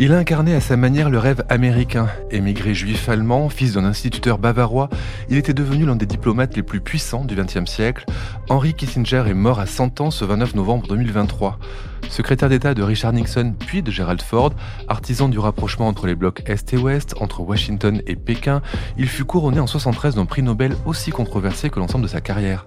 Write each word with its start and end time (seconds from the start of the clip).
Il 0.00 0.12
a 0.12 0.18
incarné 0.18 0.54
à 0.54 0.60
sa 0.60 0.76
manière 0.76 1.10
le 1.10 1.18
rêve 1.18 1.42
américain. 1.48 2.06
Émigré 2.30 2.72
juif 2.72 3.08
allemand, 3.08 3.48
fils 3.48 3.72
d'un 3.72 3.84
instituteur 3.84 4.38
bavarois, 4.38 4.88
il 5.28 5.36
était 5.36 5.54
devenu 5.54 5.86
l'un 5.86 5.96
des 5.96 6.06
diplomates 6.06 6.54
les 6.54 6.62
plus 6.62 6.80
puissants 6.80 7.24
du 7.24 7.34
XXe 7.34 7.68
siècle. 7.68 8.06
Henry 8.48 8.74
Kissinger 8.74 9.24
est 9.26 9.34
mort 9.34 9.58
à 9.58 9.66
100 9.66 10.00
ans 10.00 10.12
ce 10.12 10.24
29 10.24 10.54
novembre 10.54 10.86
2023. 10.86 11.58
Secrétaire 12.10 12.48
d'État 12.48 12.74
de 12.74 12.82
Richard 12.84 13.12
Nixon 13.12 13.54
puis 13.58 13.82
de 13.82 13.90
Gerald 13.90 14.22
Ford, 14.22 14.52
artisan 14.86 15.28
du 15.28 15.40
rapprochement 15.40 15.88
entre 15.88 16.06
les 16.06 16.14
blocs 16.14 16.44
Est 16.46 16.72
et 16.72 16.76
Ouest, 16.76 17.16
entre 17.18 17.40
Washington 17.40 18.00
et 18.06 18.14
Pékin, 18.14 18.62
il 18.98 19.08
fut 19.08 19.24
couronné 19.24 19.58
en 19.58 19.66
73 19.66 20.14
d'un 20.14 20.26
prix 20.26 20.44
Nobel 20.44 20.76
aussi 20.86 21.10
controversé 21.10 21.70
que 21.70 21.80
l'ensemble 21.80 22.04
de 22.04 22.08
sa 22.08 22.20
carrière. 22.20 22.66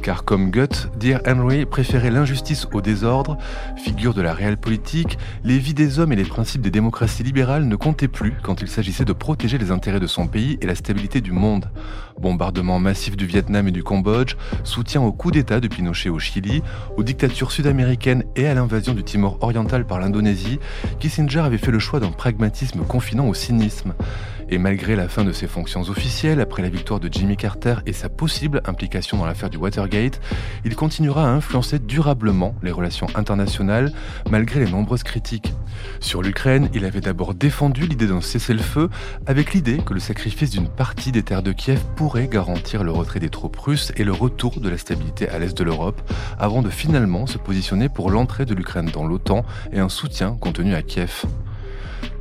Car 0.00 0.24
comme 0.24 0.50
Goethe, 0.50 0.88
Dear 0.98 1.20
Henry 1.26 1.64
préférait 1.66 2.10
l'injustice 2.10 2.66
au 2.72 2.80
désordre, 2.80 3.36
figure 3.76 4.14
de 4.14 4.22
la 4.22 4.34
réelle 4.34 4.56
politique, 4.56 5.18
les 5.44 5.58
vies 5.58 5.74
des 5.74 5.98
hommes 5.98 6.12
et 6.12 6.16
les 6.16 6.24
principes 6.24 6.62
des 6.62 6.70
démocraties 6.70 7.22
libérales 7.22 7.66
ne 7.66 7.76
comptaient 7.76 8.08
plus 8.08 8.34
quand 8.42 8.62
il 8.62 8.68
s'agissait 8.68 9.04
de 9.04 9.12
protéger 9.12 9.58
les 9.58 9.70
intérêts 9.70 10.00
de 10.00 10.06
son 10.06 10.26
pays 10.26 10.58
et 10.60 10.66
la 10.66 10.74
stabilité 10.74 11.20
du 11.20 11.32
monde. 11.32 11.70
Bombardement 12.20 12.78
massif 12.78 13.16
du 13.16 13.26
Vietnam 13.26 13.68
et 13.68 13.72
du 13.72 13.82
Cambodge, 13.82 14.36
soutien 14.64 15.02
au 15.02 15.12
coup 15.12 15.30
d'État 15.30 15.60
de 15.60 15.68
Pinochet 15.68 16.08
au 16.08 16.18
Chili, 16.18 16.62
aux 16.96 17.02
dictatures 17.02 17.52
sud-américaines 17.52 18.24
et 18.34 18.46
à 18.46 18.54
l'invasion 18.54 18.94
du 18.94 19.04
Timor 19.04 19.38
oriental 19.40 19.86
par 19.86 20.00
l'Indonésie, 20.00 20.58
Kissinger 20.98 21.40
avait 21.40 21.58
fait 21.58 21.70
le 21.70 21.78
choix 21.78 22.00
d'un 22.00 22.10
pragmatisme 22.10 22.80
confinant 22.84 23.28
au 23.28 23.34
cynisme. 23.34 23.94
Et 24.52 24.58
malgré 24.58 24.96
la 24.96 25.08
fin 25.08 25.24
de 25.24 25.32
ses 25.32 25.46
fonctions 25.46 25.80
officielles, 25.80 26.38
après 26.38 26.60
la 26.60 26.68
victoire 26.68 27.00
de 27.00 27.08
Jimmy 27.10 27.38
Carter 27.38 27.76
et 27.86 27.94
sa 27.94 28.10
possible 28.10 28.60
implication 28.66 29.16
dans 29.16 29.24
l'affaire 29.24 29.48
du 29.48 29.56
Watergate, 29.56 30.20
il 30.66 30.76
continuera 30.76 31.24
à 31.24 31.30
influencer 31.30 31.78
durablement 31.78 32.54
les 32.62 32.70
relations 32.70 33.06
internationales 33.14 33.94
malgré 34.28 34.62
les 34.62 34.70
nombreuses 34.70 35.04
critiques. 35.04 35.54
Sur 36.00 36.20
l'Ukraine, 36.20 36.68
il 36.74 36.84
avait 36.84 37.00
d'abord 37.00 37.32
défendu 37.32 37.86
l'idée 37.86 38.06
d'un 38.06 38.20
cessez-le-feu 38.20 38.90
avec 39.24 39.54
l'idée 39.54 39.78
que 39.78 39.94
le 39.94 40.00
sacrifice 40.00 40.50
d'une 40.50 40.68
partie 40.68 41.12
des 41.12 41.22
terres 41.22 41.42
de 41.42 41.52
Kiev 41.52 41.82
pourrait 41.96 42.28
garantir 42.28 42.84
le 42.84 42.92
retrait 42.92 43.20
des 43.20 43.30
troupes 43.30 43.56
russes 43.56 43.90
et 43.96 44.04
le 44.04 44.12
retour 44.12 44.60
de 44.60 44.68
la 44.68 44.76
stabilité 44.76 45.30
à 45.30 45.38
l'est 45.38 45.56
de 45.56 45.64
l'Europe, 45.64 46.02
avant 46.38 46.60
de 46.60 46.68
finalement 46.68 47.26
se 47.26 47.38
positionner 47.38 47.88
pour 47.88 48.10
l'entrée 48.10 48.44
de 48.44 48.54
l'Ukraine 48.54 48.90
dans 48.92 49.06
l'OTAN 49.06 49.46
et 49.72 49.78
un 49.78 49.88
soutien 49.88 50.36
contenu 50.38 50.74
à 50.74 50.82
Kiev. 50.82 51.24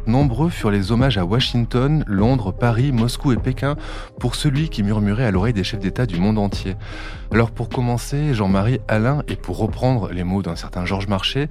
Nombreux 0.08 0.50
furent 0.50 0.72
les 0.72 0.92
hommages 0.92 1.18
à 1.18 1.26
Washington, 1.26 2.04
Londres, 2.08 2.52
Paris, 2.52 2.92
Moscou 2.92 3.32
et 3.32 3.38
Pékin 3.38 3.76
pour 4.20 4.36
celui 4.36 4.70
qui 4.70 4.84
murmurait 4.84 5.26
à 5.26 5.32
l'oreille 5.32 5.54
des 5.54 5.64
chefs 5.64 5.80
d'État 5.80 6.06
du 6.06 6.20
monde 6.20 6.38
entier. 6.38 6.76
Alors 7.32 7.52
pour 7.52 7.70
commencer, 7.70 8.34
Jean-Marie 8.34 8.80
Alain, 8.88 9.24
et 9.28 9.36
pour 9.36 9.58
reprendre 9.58 10.12
les 10.12 10.24
mots 10.24 10.42
d'un 10.42 10.56
certain 10.56 10.86
Georges 10.86 11.08
Marchais, 11.08 11.50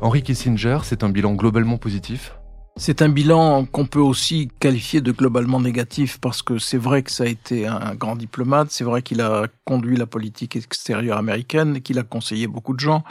Henry 0.00 0.22
Kissinger, 0.22 0.78
c'est 0.82 1.04
un 1.04 1.08
bilan 1.08 1.34
globalement 1.34 1.78
positif? 1.78 2.34
C'est 2.78 3.00
un 3.00 3.08
bilan 3.08 3.64
qu'on 3.64 3.86
peut 3.86 3.98
aussi 3.98 4.50
qualifier 4.60 5.00
de 5.00 5.10
globalement 5.10 5.60
négatif 5.60 6.18
parce 6.20 6.42
que 6.42 6.58
c'est 6.58 6.76
vrai 6.76 7.02
que 7.02 7.10
ça 7.10 7.24
a 7.24 7.26
été 7.26 7.66
un 7.66 7.94
grand 7.94 8.16
diplomate, 8.16 8.68
c'est 8.70 8.84
vrai 8.84 9.00
qu'il 9.00 9.22
a 9.22 9.46
conduit 9.64 9.96
la 9.96 10.04
politique 10.04 10.56
extérieure 10.56 11.16
américaine, 11.16 11.80
qu'il 11.80 11.98
a 11.98 12.02
conseillé 12.02 12.46
beaucoup 12.46 12.74
de 12.74 12.80
gens, 12.80 13.02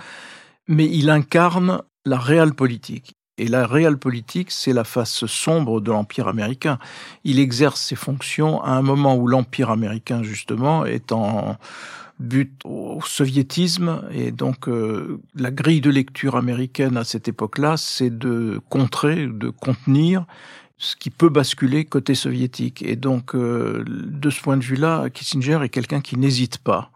mais 0.68 0.86
il 0.86 1.10
incarne 1.10 1.82
la 2.06 2.20
réelle 2.20 2.54
politique. 2.54 3.16
Et 3.38 3.48
la 3.48 3.68
réelle 3.68 3.98
politique, 3.98 4.50
c'est 4.50 4.72
la 4.72 4.86
face 4.86 5.26
sombre 5.26 5.82
de 5.82 5.92
l'Empire 5.92 6.30
américain. 6.30 6.80
Il 7.26 7.40
exerce 7.40 7.82
ses 7.82 7.96
fonctions 7.96 8.64
à 8.64 8.72
un 8.72 8.82
moment 8.82 9.18
où 9.18 9.28
l'Empire 9.28 9.72
américain, 9.72 10.24
justement, 10.24 10.86
est 10.86 11.12
en 11.12 11.58
but 12.20 12.54
au 12.64 13.02
soviétisme. 13.06 14.02
Et 14.12 14.32
donc, 14.32 14.70
euh, 14.70 15.20
la 15.36 15.52
grille 15.52 15.82
de 15.82 15.90
lecture 15.90 16.38
américaine 16.38 16.96
à 16.96 17.04
cette 17.04 17.28
époque-là, 17.28 17.76
c'est 17.76 18.18
de 18.18 18.62
contrer, 18.70 19.28
de 19.28 19.50
contenir 19.50 20.26
ce 20.78 20.96
qui 20.96 21.10
peut 21.10 21.30
basculer 21.30 21.84
côté 21.84 22.16
soviétique. 22.16 22.84
Et 22.84 22.96
donc, 22.96 23.36
euh, 23.36 23.84
de 23.86 24.30
ce 24.30 24.42
point 24.42 24.56
de 24.56 24.64
vue-là, 24.64 25.10
Kissinger 25.10 25.60
est 25.64 25.70
quelqu'un 25.70 26.00
qui 26.00 26.18
n'hésite 26.18 26.58
pas 26.58 26.92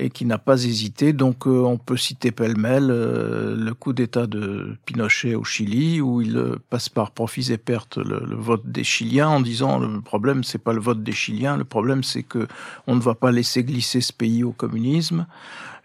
et 0.00 0.08
qui 0.08 0.24
n'a 0.24 0.38
pas 0.38 0.64
hésité. 0.64 1.12
Donc 1.12 1.46
euh, 1.46 1.60
on 1.60 1.76
peut 1.76 1.96
citer 1.96 2.32
pêle-mêle 2.32 2.88
euh, 2.90 3.54
le 3.54 3.74
coup 3.74 3.92
d'État 3.92 4.26
de 4.26 4.76
Pinochet 4.86 5.34
au 5.34 5.44
Chili, 5.44 6.00
où 6.00 6.22
il 6.22 6.36
euh, 6.36 6.56
passe 6.70 6.88
par 6.88 7.10
profits 7.10 7.52
et 7.52 7.58
pertes 7.58 7.98
le, 7.98 8.34
vote 8.34 8.62
des 8.64 8.82
Chiliens 8.82 9.28
en 9.28 9.40
disant 9.40 9.78
le 9.78 10.00
problème 10.00 10.42
c'est 10.42 10.58
pas 10.58 10.72
le 10.72 10.80
vote 10.80 11.02
des 11.02 11.12
Chiliens, 11.12 11.56
le 11.56 11.64
problème 11.64 12.02
c'est 12.02 12.22
que 12.22 12.48
on 12.86 12.96
ne 12.96 13.00
va 13.00 13.14
pas 13.14 13.30
laisser 13.30 13.62
glisser 13.62 14.00
ce 14.00 14.12
pays 14.12 14.42
au 14.42 14.52
communisme. 14.52 15.26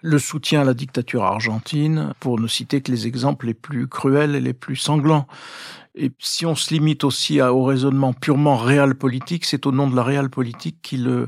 Le 0.02 0.18
soutien 0.18 0.62
à 0.62 0.64
la 0.64 0.74
dictature 0.74 1.24
argentine, 1.24 2.14
pour 2.20 2.40
ne 2.40 2.48
citer 2.48 2.82
que 2.82 2.92
les 2.92 3.08
exemples 3.08 3.48
les 3.48 3.54
plus 3.54 3.88
cruels 3.88 4.36
et 4.36 4.42
les 4.42 4.54
plus 4.54 4.76
sanglants. 4.76 5.28
Et 5.96 6.12
si 6.20 6.46
on 6.46 6.56
se 6.56 6.74
limite 6.74 7.04
aussi 7.04 7.42
au 7.42 7.64
raisonnement 7.64 8.14
purement 8.14 8.58
réel 8.58 8.96
politique, 8.96 9.46
c'est 9.46 9.66
au 9.66 9.72
nom 9.72 9.90
de 9.90 9.96
la 9.96 10.04
réelle 10.04 10.30
politique 10.30 10.78
qu'il 10.84 11.28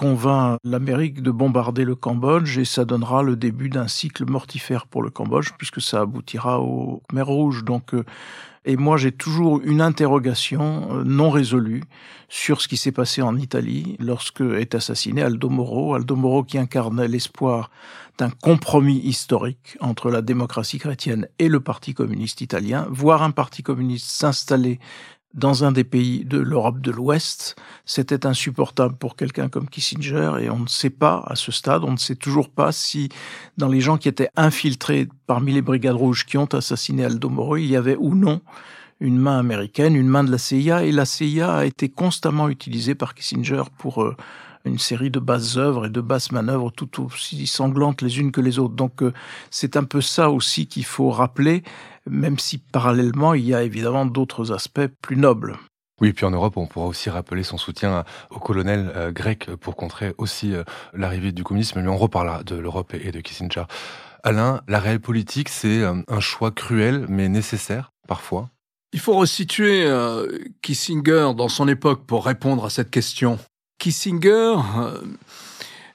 convainc 0.00 0.56
l'Amérique 0.64 1.20
de 1.20 1.30
bombarder 1.30 1.84
le 1.84 1.94
Cambodge 1.94 2.56
et 2.56 2.64
ça 2.64 2.86
donnera 2.86 3.22
le 3.22 3.36
début 3.36 3.68
d'un 3.68 3.86
cycle 3.86 4.24
mortifère 4.24 4.86
pour 4.86 5.02
le 5.02 5.10
Cambodge 5.10 5.50
puisque 5.58 5.82
ça 5.82 6.00
aboutira 6.00 6.58
aux 6.62 7.02
mer 7.12 7.26
Rouge. 7.26 7.64
Donc, 7.64 7.92
euh, 7.92 8.06
et 8.64 8.78
moi 8.78 8.96
j'ai 8.96 9.12
toujours 9.12 9.60
une 9.62 9.82
interrogation 9.82 10.88
euh, 10.90 11.04
non 11.04 11.28
résolue 11.28 11.82
sur 12.30 12.62
ce 12.62 12.68
qui 12.68 12.78
s'est 12.78 12.92
passé 12.92 13.20
en 13.20 13.36
Italie 13.36 13.96
lorsque 13.98 14.40
est 14.40 14.74
assassiné 14.74 15.20
Aldo 15.20 15.50
Moro. 15.50 15.92
Aldo 15.92 16.16
Moro 16.16 16.44
qui 16.44 16.56
incarnait 16.56 17.06
l'espoir 17.06 17.70
d'un 18.16 18.30
compromis 18.30 19.00
historique 19.00 19.76
entre 19.80 20.10
la 20.10 20.22
démocratie 20.22 20.78
chrétienne 20.78 21.28
et 21.38 21.48
le 21.48 21.60
Parti 21.60 21.92
communiste 21.92 22.40
italien, 22.40 22.86
voir 22.90 23.22
un 23.22 23.32
parti 23.32 23.62
communiste 23.62 24.08
s'installer 24.08 24.80
dans 25.34 25.64
un 25.64 25.72
des 25.72 25.84
pays 25.84 26.24
de 26.24 26.38
l'Europe 26.38 26.80
de 26.80 26.90
l'Ouest. 26.90 27.56
C'était 27.84 28.26
insupportable 28.26 28.96
pour 28.96 29.16
quelqu'un 29.16 29.48
comme 29.48 29.68
Kissinger 29.68 30.32
et 30.40 30.50
on 30.50 30.60
ne 30.60 30.66
sait 30.68 30.90
pas 30.90 31.24
à 31.26 31.36
ce 31.36 31.52
stade, 31.52 31.84
on 31.84 31.92
ne 31.92 31.98
sait 31.98 32.16
toujours 32.16 32.48
pas 32.48 32.72
si 32.72 33.08
dans 33.56 33.68
les 33.68 33.80
gens 33.80 33.96
qui 33.96 34.08
étaient 34.08 34.30
infiltrés 34.36 35.08
parmi 35.26 35.52
les 35.52 35.62
brigades 35.62 35.94
rouges 35.94 36.26
qui 36.26 36.36
ont 36.36 36.46
assassiné 36.46 37.04
Aldo 37.04 37.28
Moro, 37.28 37.56
il 37.56 37.66
y 37.66 37.76
avait 37.76 37.96
ou 37.96 38.14
non 38.14 38.40
une 39.00 39.16
main 39.16 39.38
américaine, 39.38 39.96
une 39.96 40.08
main 40.08 40.24
de 40.24 40.30
la 40.30 40.38
CIA 40.38 40.84
et 40.84 40.92
la 40.92 41.06
CIA 41.06 41.54
a 41.54 41.64
été 41.64 41.88
constamment 41.88 42.48
utilisée 42.48 42.94
par 42.94 43.14
Kissinger 43.14 43.62
pour 43.78 44.02
euh, 44.02 44.14
une 44.64 44.78
série 44.78 45.10
de 45.10 45.18
basses 45.18 45.56
œuvres 45.56 45.86
et 45.86 45.90
de 45.90 46.00
basses 46.00 46.32
manœuvres 46.32 46.70
tout 46.70 47.04
aussi 47.04 47.46
sanglantes 47.46 48.02
les 48.02 48.18
unes 48.18 48.32
que 48.32 48.40
les 48.40 48.58
autres. 48.58 48.74
Donc 48.74 49.02
euh, 49.02 49.12
c'est 49.50 49.76
un 49.76 49.84
peu 49.84 50.00
ça 50.00 50.30
aussi 50.30 50.66
qu'il 50.66 50.84
faut 50.84 51.10
rappeler, 51.10 51.62
même 52.08 52.38
si 52.38 52.58
parallèlement 52.58 53.34
il 53.34 53.46
y 53.46 53.54
a 53.54 53.62
évidemment 53.62 54.06
d'autres 54.06 54.52
aspects 54.52 54.86
plus 55.00 55.16
nobles. 55.16 55.56
Oui, 56.00 56.14
puis 56.14 56.24
en 56.24 56.30
Europe, 56.30 56.56
on 56.56 56.66
pourra 56.66 56.86
aussi 56.86 57.10
rappeler 57.10 57.42
son 57.42 57.58
soutien 57.58 58.04
au 58.30 58.38
colonel 58.38 58.90
euh, 58.96 59.12
grec 59.12 59.50
pour 59.60 59.76
contrer 59.76 60.14
aussi 60.16 60.54
euh, 60.54 60.64
l'arrivée 60.94 61.32
du 61.32 61.44
communisme, 61.44 61.82
mais 61.82 61.88
on 61.88 61.98
reparlera 61.98 62.42
de 62.42 62.56
l'Europe 62.56 62.94
et 62.94 63.12
de 63.12 63.20
Kissinger. 63.20 63.64
Alain, 64.22 64.62
la 64.66 64.80
réelle 64.80 65.00
politique, 65.00 65.48
c'est 65.48 65.82
un 65.82 66.20
choix 66.20 66.50
cruel 66.50 67.06
mais 67.08 67.30
nécessaire 67.30 67.92
parfois? 68.06 68.50
Il 68.92 69.00
faut 69.00 69.14
resituer 69.14 69.86
Kissinger 70.60 71.32
dans 71.34 71.48
son 71.48 71.66
époque 71.68 72.04
pour 72.04 72.26
répondre 72.26 72.66
à 72.66 72.70
cette 72.70 72.90
question. 72.90 73.38
Kissinger 73.80 74.54
euh, 74.78 75.02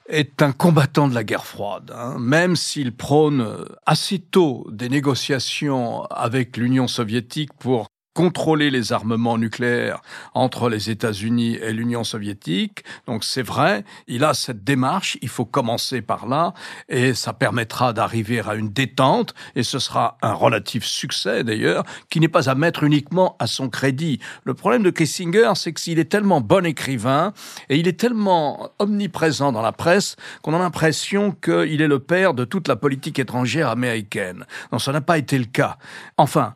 est 0.08 0.42
un 0.42 0.52
combattant 0.52 1.08
de 1.08 1.14
la 1.14 1.24
guerre 1.24 1.46
froide, 1.46 1.92
hein. 1.96 2.16
même 2.18 2.56
s'il 2.56 2.94
prône 2.94 3.64
assez 3.86 4.18
tôt 4.18 4.66
des 4.70 4.90
négociations 4.90 6.04
avec 6.06 6.58
l'Union 6.58 6.88
soviétique 6.88 7.54
pour 7.58 7.86
contrôler 8.16 8.70
les 8.70 8.94
armements 8.94 9.36
nucléaires 9.36 10.00
entre 10.32 10.70
les 10.70 10.88
États-Unis 10.88 11.56
et 11.56 11.74
l'Union 11.74 12.02
soviétique. 12.02 12.82
Donc 13.06 13.24
c'est 13.24 13.42
vrai, 13.42 13.84
il 14.06 14.24
a 14.24 14.32
cette 14.32 14.64
démarche, 14.64 15.18
il 15.20 15.28
faut 15.28 15.44
commencer 15.44 16.00
par 16.00 16.26
là, 16.26 16.54
et 16.88 17.12
ça 17.12 17.34
permettra 17.34 17.92
d'arriver 17.92 18.40
à 18.40 18.54
une 18.54 18.70
détente, 18.70 19.34
et 19.54 19.62
ce 19.62 19.78
sera 19.78 20.16
un 20.22 20.32
relatif 20.32 20.82
succès 20.82 21.44
d'ailleurs, 21.44 21.84
qui 22.08 22.18
n'est 22.20 22.28
pas 22.28 22.48
à 22.48 22.54
mettre 22.54 22.84
uniquement 22.84 23.36
à 23.38 23.46
son 23.46 23.68
crédit. 23.68 24.18
Le 24.44 24.54
problème 24.54 24.82
de 24.82 24.90
Kissinger, 24.90 25.52
c'est 25.54 25.74
qu'il 25.74 25.98
est 25.98 26.10
tellement 26.10 26.40
bon 26.40 26.64
écrivain, 26.64 27.34
et 27.68 27.76
il 27.76 27.86
est 27.86 28.00
tellement 28.00 28.70
omniprésent 28.78 29.52
dans 29.52 29.60
la 29.60 29.72
presse, 29.72 30.16
qu'on 30.40 30.54
a 30.54 30.58
l'impression 30.58 31.32
qu'il 31.32 31.82
est 31.82 31.86
le 31.86 31.98
père 31.98 32.32
de 32.32 32.46
toute 32.46 32.66
la 32.66 32.76
politique 32.76 33.18
étrangère 33.18 33.68
américaine. 33.68 34.46
Non, 34.72 34.78
ça 34.78 34.92
n'a 34.92 35.02
pas 35.02 35.18
été 35.18 35.38
le 35.38 35.44
cas. 35.44 35.76
Enfin, 36.16 36.54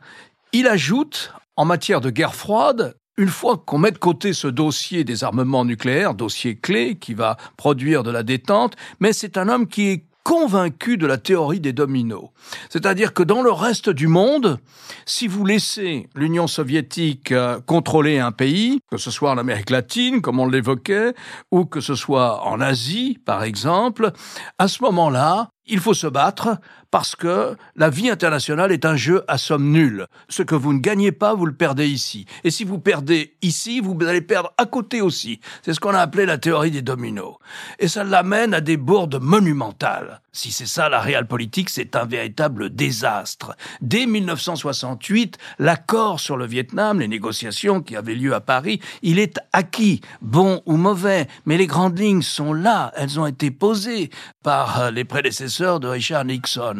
il 0.52 0.66
ajoute 0.66 1.34
en 1.60 1.66
matière 1.66 2.00
de 2.00 2.08
guerre 2.08 2.34
froide, 2.34 2.96
une 3.18 3.28
fois 3.28 3.58
qu'on 3.58 3.76
met 3.76 3.90
de 3.90 3.98
côté 3.98 4.32
ce 4.32 4.48
dossier 4.48 5.04
des 5.04 5.24
armements 5.24 5.66
nucléaires, 5.66 6.14
dossier 6.14 6.56
clé 6.56 6.96
qui 6.96 7.12
va 7.12 7.36
produire 7.58 8.02
de 8.02 8.10
la 8.10 8.22
détente, 8.22 8.76
mais 8.98 9.12
c'est 9.12 9.36
un 9.36 9.46
homme 9.50 9.66
qui 9.66 9.88
est 9.88 10.04
convaincu 10.24 10.96
de 10.96 11.06
la 11.06 11.18
théorie 11.18 11.60
des 11.60 11.74
dominos. 11.74 12.30
C'est-à-dire 12.70 13.12
que 13.12 13.22
dans 13.22 13.42
le 13.42 13.52
reste 13.52 13.90
du 13.90 14.06
monde, 14.06 14.58
si 15.04 15.28
vous 15.28 15.44
laissez 15.44 16.08
l'Union 16.14 16.46
soviétique 16.46 17.30
euh, 17.32 17.60
contrôler 17.60 18.18
un 18.18 18.32
pays, 18.32 18.80
que 18.90 18.96
ce 18.96 19.10
soit 19.10 19.30
en 19.30 19.36
Amérique 19.36 19.68
latine, 19.68 20.22
comme 20.22 20.40
on 20.40 20.48
l'évoquait, 20.48 21.12
ou 21.50 21.66
que 21.66 21.80
ce 21.80 21.94
soit 21.94 22.46
en 22.46 22.58
Asie, 22.62 23.18
par 23.26 23.42
exemple, 23.42 24.12
à 24.58 24.66
ce 24.66 24.82
moment-là, 24.82 25.50
il 25.66 25.78
faut 25.78 25.94
se 25.94 26.06
battre 26.06 26.56
parce 26.90 27.14
que 27.16 27.56
la 27.76 27.90
vie 27.90 28.10
internationale 28.10 28.72
est 28.72 28.84
un 28.84 28.96
jeu 28.96 29.24
à 29.28 29.38
somme 29.38 29.70
nulle. 29.70 30.06
Ce 30.28 30.42
que 30.42 30.54
vous 30.54 30.72
ne 30.72 30.78
gagnez 30.80 31.12
pas, 31.12 31.34
vous 31.34 31.46
le 31.46 31.54
perdez 31.54 31.86
ici. 31.86 32.26
Et 32.44 32.50
si 32.50 32.64
vous 32.64 32.78
perdez 32.78 33.34
ici, 33.42 33.80
vous 33.80 33.96
allez 34.06 34.20
perdre 34.20 34.52
à 34.58 34.66
côté 34.66 35.00
aussi. 35.00 35.40
C'est 35.62 35.74
ce 35.74 35.80
qu'on 35.80 35.94
a 35.94 36.00
appelé 36.00 36.26
la 36.26 36.38
théorie 36.38 36.70
des 36.70 36.82
dominos. 36.82 37.36
Et 37.78 37.88
ça 37.88 38.04
l'amène 38.04 38.54
à 38.54 38.60
des 38.60 38.76
bourdes 38.76 39.20
monumentales. 39.20 40.20
Si 40.32 40.52
c'est 40.52 40.66
ça 40.66 40.88
la 40.88 41.00
réelle 41.00 41.26
politique, 41.26 41.70
c'est 41.70 41.96
un 41.96 42.04
véritable 42.04 42.70
désastre. 42.70 43.56
Dès 43.80 44.06
1968, 44.06 45.38
l'accord 45.58 46.20
sur 46.20 46.36
le 46.36 46.46
Vietnam, 46.46 47.00
les 47.00 47.08
négociations 47.08 47.80
qui 47.80 47.96
avaient 47.96 48.14
lieu 48.14 48.32
à 48.32 48.40
Paris, 48.40 48.80
il 49.02 49.18
est 49.18 49.40
acquis, 49.52 50.00
bon 50.22 50.62
ou 50.66 50.76
mauvais, 50.76 51.26
mais 51.46 51.56
les 51.56 51.66
grandes 51.66 51.98
lignes 51.98 52.22
sont 52.22 52.52
là, 52.52 52.92
elles 52.96 53.18
ont 53.18 53.26
été 53.26 53.50
posées 53.50 54.10
par 54.44 54.92
les 54.92 55.04
prédécesseurs 55.04 55.80
de 55.80 55.88
Richard 55.88 56.24
Nixon. 56.24 56.79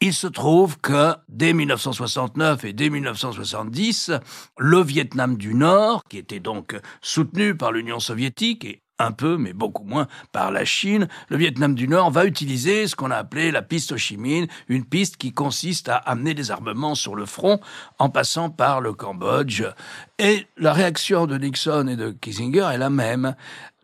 Il 0.00 0.12
se 0.12 0.26
trouve 0.26 0.78
que 0.78 1.14
dès 1.28 1.52
1969 1.52 2.64
et 2.64 2.72
dès 2.72 2.90
1970, 2.90 4.10
le 4.58 4.82
Vietnam 4.82 5.36
du 5.36 5.54
Nord, 5.54 6.02
qui 6.08 6.18
était 6.18 6.40
donc 6.40 6.76
soutenu 7.00 7.56
par 7.56 7.70
l'Union 7.70 8.00
soviétique 8.00 8.64
et 8.64 8.82
un 9.02 9.12
peu, 9.12 9.36
mais 9.36 9.52
beaucoup 9.52 9.84
moins, 9.84 10.06
par 10.32 10.50
la 10.50 10.64
Chine, 10.64 11.08
le 11.28 11.36
Vietnam 11.36 11.74
du 11.74 11.88
Nord 11.88 12.10
va 12.10 12.24
utiliser 12.24 12.86
ce 12.86 12.94
qu'on 12.94 13.10
a 13.10 13.16
appelé 13.16 13.50
la 13.50 13.62
piste 13.62 13.92
Ho 13.92 13.96
Chi 13.96 14.18
une 14.68 14.84
piste 14.84 15.16
qui 15.16 15.32
consiste 15.32 15.88
à 15.88 15.96
amener 15.96 16.34
des 16.34 16.50
armements 16.50 16.94
sur 16.94 17.14
le 17.14 17.26
front 17.26 17.60
en 17.98 18.10
passant 18.10 18.50
par 18.50 18.80
le 18.80 18.92
Cambodge. 18.92 19.64
Et 20.18 20.46
la 20.56 20.72
réaction 20.72 21.26
de 21.26 21.36
Nixon 21.36 21.88
et 21.88 21.96
de 21.96 22.10
Kissinger 22.10 22.68
est 22.72 22.78
la 22.78 22.90
même 22.90 23.34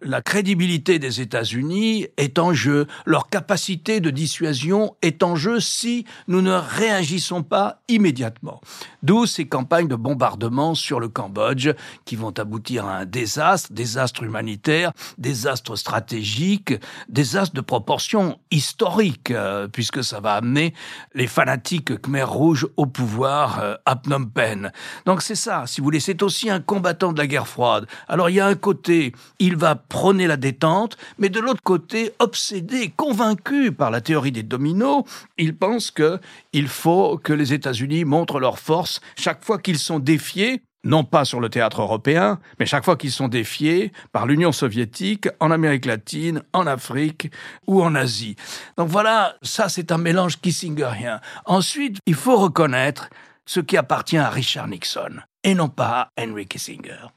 la 0.03 0.23
crédibilité 0.23 0.99
des 0.99 1.21
États-Unis 1.21 2.07
est 2.17 2.39
en 2.39 2.53
jeu, 2.53 2.87
leur 3.05 3.29
capacité 3.29 4.01
de 4.01 4.11
dissuasion 4.11 4.95
est 5.03 5.23
en 5.23 5.35
jeu 5.35 5.61
si 5.61 6.05
nous 6.29 6.41
ne 6.41 6.53
réagissons 6.53 7.43
pas 7.43 7.81
immédiatement. 7.89 8.61
D'où 9.03 9.27
ces 9.27 9.47
campagnes 9.47 9.89
de 9.89 9.97
bombardement 9.97 10.75
sur 10.75 11.01
le 11.01 11.09
Cambodge 11.09 11.71
qui 12.05 12.17
vont 12.17 12.33
aboutir 12.39 12.87
à 12.87 12.99
un 12.99 13.07
désastre, 13.07 13.73
désastre 13.73 14.23
humanitaire, 14.23 14.93
désastre 15.19 15.77
stratégique, 15.77 16.75
désastre 17.09 17.55
de 17.55 17.61
proportion 17.61 18.39
historique, 18.51 19.31
euh, 19.31 19.69
puisque 19.69 20.05
ça 20.05 20.21
va 20.21 20.35
amener 20.35 20.75
les 21.15 21.27
fanatiques 21.27 22.01
Khmer 22.01 22.23
rouges 22.23 22.67
au 22.77 22.87
pouvoir 22.87 23.61
euh, 23.61 23.75
à 23.85 23.97
Phnom 23.97 24.27
Penh. 24.27 24.71
Donc 25.07 25.23
c'est 25.23 25.35
ça, 25.35 25.65
si 25.67 25.81
vous 25.81 25.85
voulez, 25.85 26.01
c'est 26.01 26.23
aussi 26.23 26.51
un 26.51 26.61
combattant 26.61 27.13
de 27.13 27.19
la 27.19 27.27
guerre 27.27 27.49
froide. 27.49 27.87
Alors 28.09 28.31
il 28.31 28.37
y 28.37 28.41
a 28.41 28.47
un 28.47 28.55
côté, 28.55 29.13
il 29.39 29.57
va 29.57 29.75
prôner 29.89 30.27
la 30.27 30.37
détente, 30.37 30.97
mais 31.19 31.29
de 31.29 31.41
l'autre 31.41 31.63
côté, 31.63 32.13
obsédé, 32.19 32.93
convaincu 32.97 33.73
par 33.73 33.91
la 33.91 34.01
théorie 34.01 34.33
des 34.33 34.43
dominos, 34.43 35.05
il 35.37 35.57
pense 35.57 35.91
que 35.91 36.21
il 36.53 36.69
faut 36.69 37.19
que 37.19 37.33
les 37.33 37.53
États-Unis 37.53 38.05
montrent 38.05 38.41
leur 38.41 38.59
force 38.59 39.01
chaque 39.17 39.45
fois 39.45 39.59
qu'ils 39.59 39.79
sont 39.79 39.99
défiés 39.99 40.63
non 40.85 41.05
pas 41.05 41.25
sur 41.25 41.41
le 41.41 41.49
théâtre 41.49 41.83
européen, 41.83 42.39
mais 42.59 42.67
chaque 42.67 42.85
fois 42.85 42.97
qu'ils 42.97 43.13
sont 43.13 43.29
défiés 43.29 43.93
par 44.13 44.27
l'Union 44.27 44.53
soviétique 44.53 45.29
en 45.41 45.51
Amérique 45.51 45.85
latine, 45.85 46.43
en 46.53 46.67
Afrique 46.67 47.31
ou 47.67 47.83
en 47.83 47.95
Asie. 47.95 48.37
Donc 48.77 48.89
voilà, 48.89 49.37
ça 49.43 49.69
c'est 49.69 49.93
un 49.93 49.99
mélange 49.99 50.41
kissingerien. 50.41 51.21
Ensuite, 51.45 51.99
il 52.07 52.15
faut 52.15 52.37
reconnaître 52.37 53.11
ce 53.45 53.61
qui 53.61 53.77
appartient 53.77 54.19
à 54.19 54.31
Richard 54.31 54.69
Nixon 54.69 55.21
et 55.43 55.55
non 55.55 55.69
pas 55.69 56.11
à 56.17 56.23
Henry 56.23 56.47
Kissinger. 56.47 57.09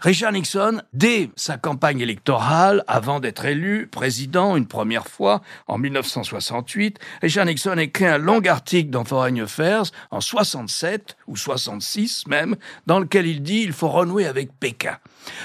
Richard 0.00 0.32
Nixon, 0.32 0.82
dès 0.92 1.30
sa 1.36 1.56
campagne 1.56 2.00
électorale, 2.00 2.84
avant 2.86 3.20
d'être 3.20 3.44
élu 3.44 3.86
président 3.86 4.56
une 4.56 4.66
première 4.66 5.06
fois 5.06 5.42
en 5.66 5.78
1968, 5.78 6.98
Richard 7.22 7.46
Nixon 7.46 7.76
écrit 7.78 8.06
un 8.06 8.18
long 8.18 8.40
article 8.46 8.90
dans 8.90 9.04
Foreign 9.04 9.40
Affairs 9.40 9.84
en 10.10 10.20
67 10.20 11.16
ou 11.26 11.36
66 11.36 12.26
même, 12.28 12.56
dans 12.86 12.98
lequel 12.98 13.26
il 13.26 13.42
dit 13.42 13.62
il 13.62 13.72
faut 13.72 13.88
renouer 13.88 14.26
avec 14.26 14.52
Pékin. 14.58 14.96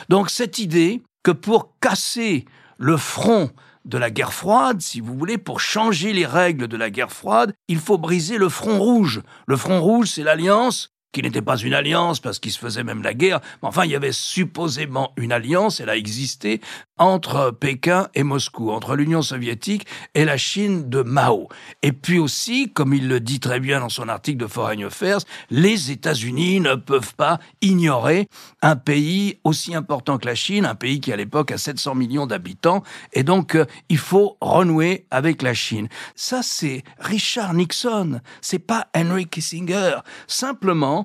Donc 0.10 0.30
cette 0.30 0.60
idée 0.60 1.02
que 1.24 1.32
pour 1.32 1.74
casser 1.80 2.46
le 2.78 2.98
front 2.98 3.50
de 3.86 3.98
la 3.98 4.10
guerre 4.10 4.34
froide, 4.34 4.82
si 4.82 5.00
vous 5.00 5.16
voulez, 5.16 5.38
pour 5.38 5.60
changer 5.60 6.12
les 6.12 6.26
règles 6.26 6.68
de 6.68 6.78
la 6.78 6.90
guerre 6.90 7.12
froide, 7.12 7.54
il 7.68 7.80
faut 7.80 7.98
briser 7.98 8.38
le 8.38 8.50
front 8.50 8.80
rouge. 8.80 9.22
Le 9.48 9.58
front 9.58 9.80
rouge, 9.80 10.10
c'est 10.10 10.24
l'alliance 10.24 10.95
qui 11.16 11.22
n'était 11.22 11.42
pas 11.42 11.56
une 11.56 11.74
alliance 11.74 12.20
parce 12.20 12.40
qu'il 12.40 12.52
se 12.52 12.60
faisait 12.60 12.84
même 12.84 13.02
la 13.02 13.14
guerre, 13.14 13.40
mais 13.64 13.70
enfin 13.70 13.86
il 13.86 13.92
y 13.92 13.96
avait 13.96 14.12
supposément 14.12 15.14
une 15.16 15.32
alliance, 15.32 15.80
elle 15.80 15.90
a 15.90 15.96
existé, 15.96 16.60
entre 16.98 17.52
Pékin 17.52 18.10
et 18.16 18.24
Moscou, 18.24 18.70
entre 18.70 18.96
l'Union 18.96 19.22
soviétique 19.22 19.86
et 20.14 20.26
la 20.26 20.36
Chine 20.36 20.90
de 20.90 21.02
Mao. 21.02 21.48
Et 21.84 21.94
puis 21.94 22.20
aussi, 22.20 22.72
comme 22.74 22.94
il 22.94 23.08
le 23.08 23.22
dit 23.22 23.40
très 23.40 23.62
bien 23.62 23.80
dans 23.80 23.90
son 23.90 24.10
article 24.10 24.40
de 24.40 24.48
Foreign 24.48 24.84
Affairs, 24.84 25.20
les 25.50 25.92
États-Unis 25.92 26.60
ne 26.60 26.76
peuvent 26.76 27.16
pas 27.16 27.40
ignorer 27.62 28.28
un 28.62 28.76
pays 28.76 29.40
aussi 29.46 29.74
important 29.74 30.18
que 30.18 30.26
la 30.26 30.36
Chine, 30.36 30.66
un 30.66 30.76
pays 30.76 31.00
qui 31.00 31.14
à 31.14 31.16
l'époque 31.16 31.52
a 31.52 31.58
700 31.58 31.96
millions 31.96 32.28
d'habitants, 32.28 32.84
et 33.14 33.24
donc 33.24 33.56
euh, 33.56 33.66
il 33.88 33.98
faut 33.98 34.38
renouer 34.42 35.06
avec 35.12 35.42
la 35.42 35.54
Chine. 35.54 35.88
Ça 36.14 36.42
c'est 36.44 36.84
Richard 37.00 37.54
Nixon, 37.54 38.20
c'est 38.42 38.60
pas 38.60 38.88
Henry 38.94 39.28
Kissinger. 39.28 40.00
Simplement, 40.28 41.05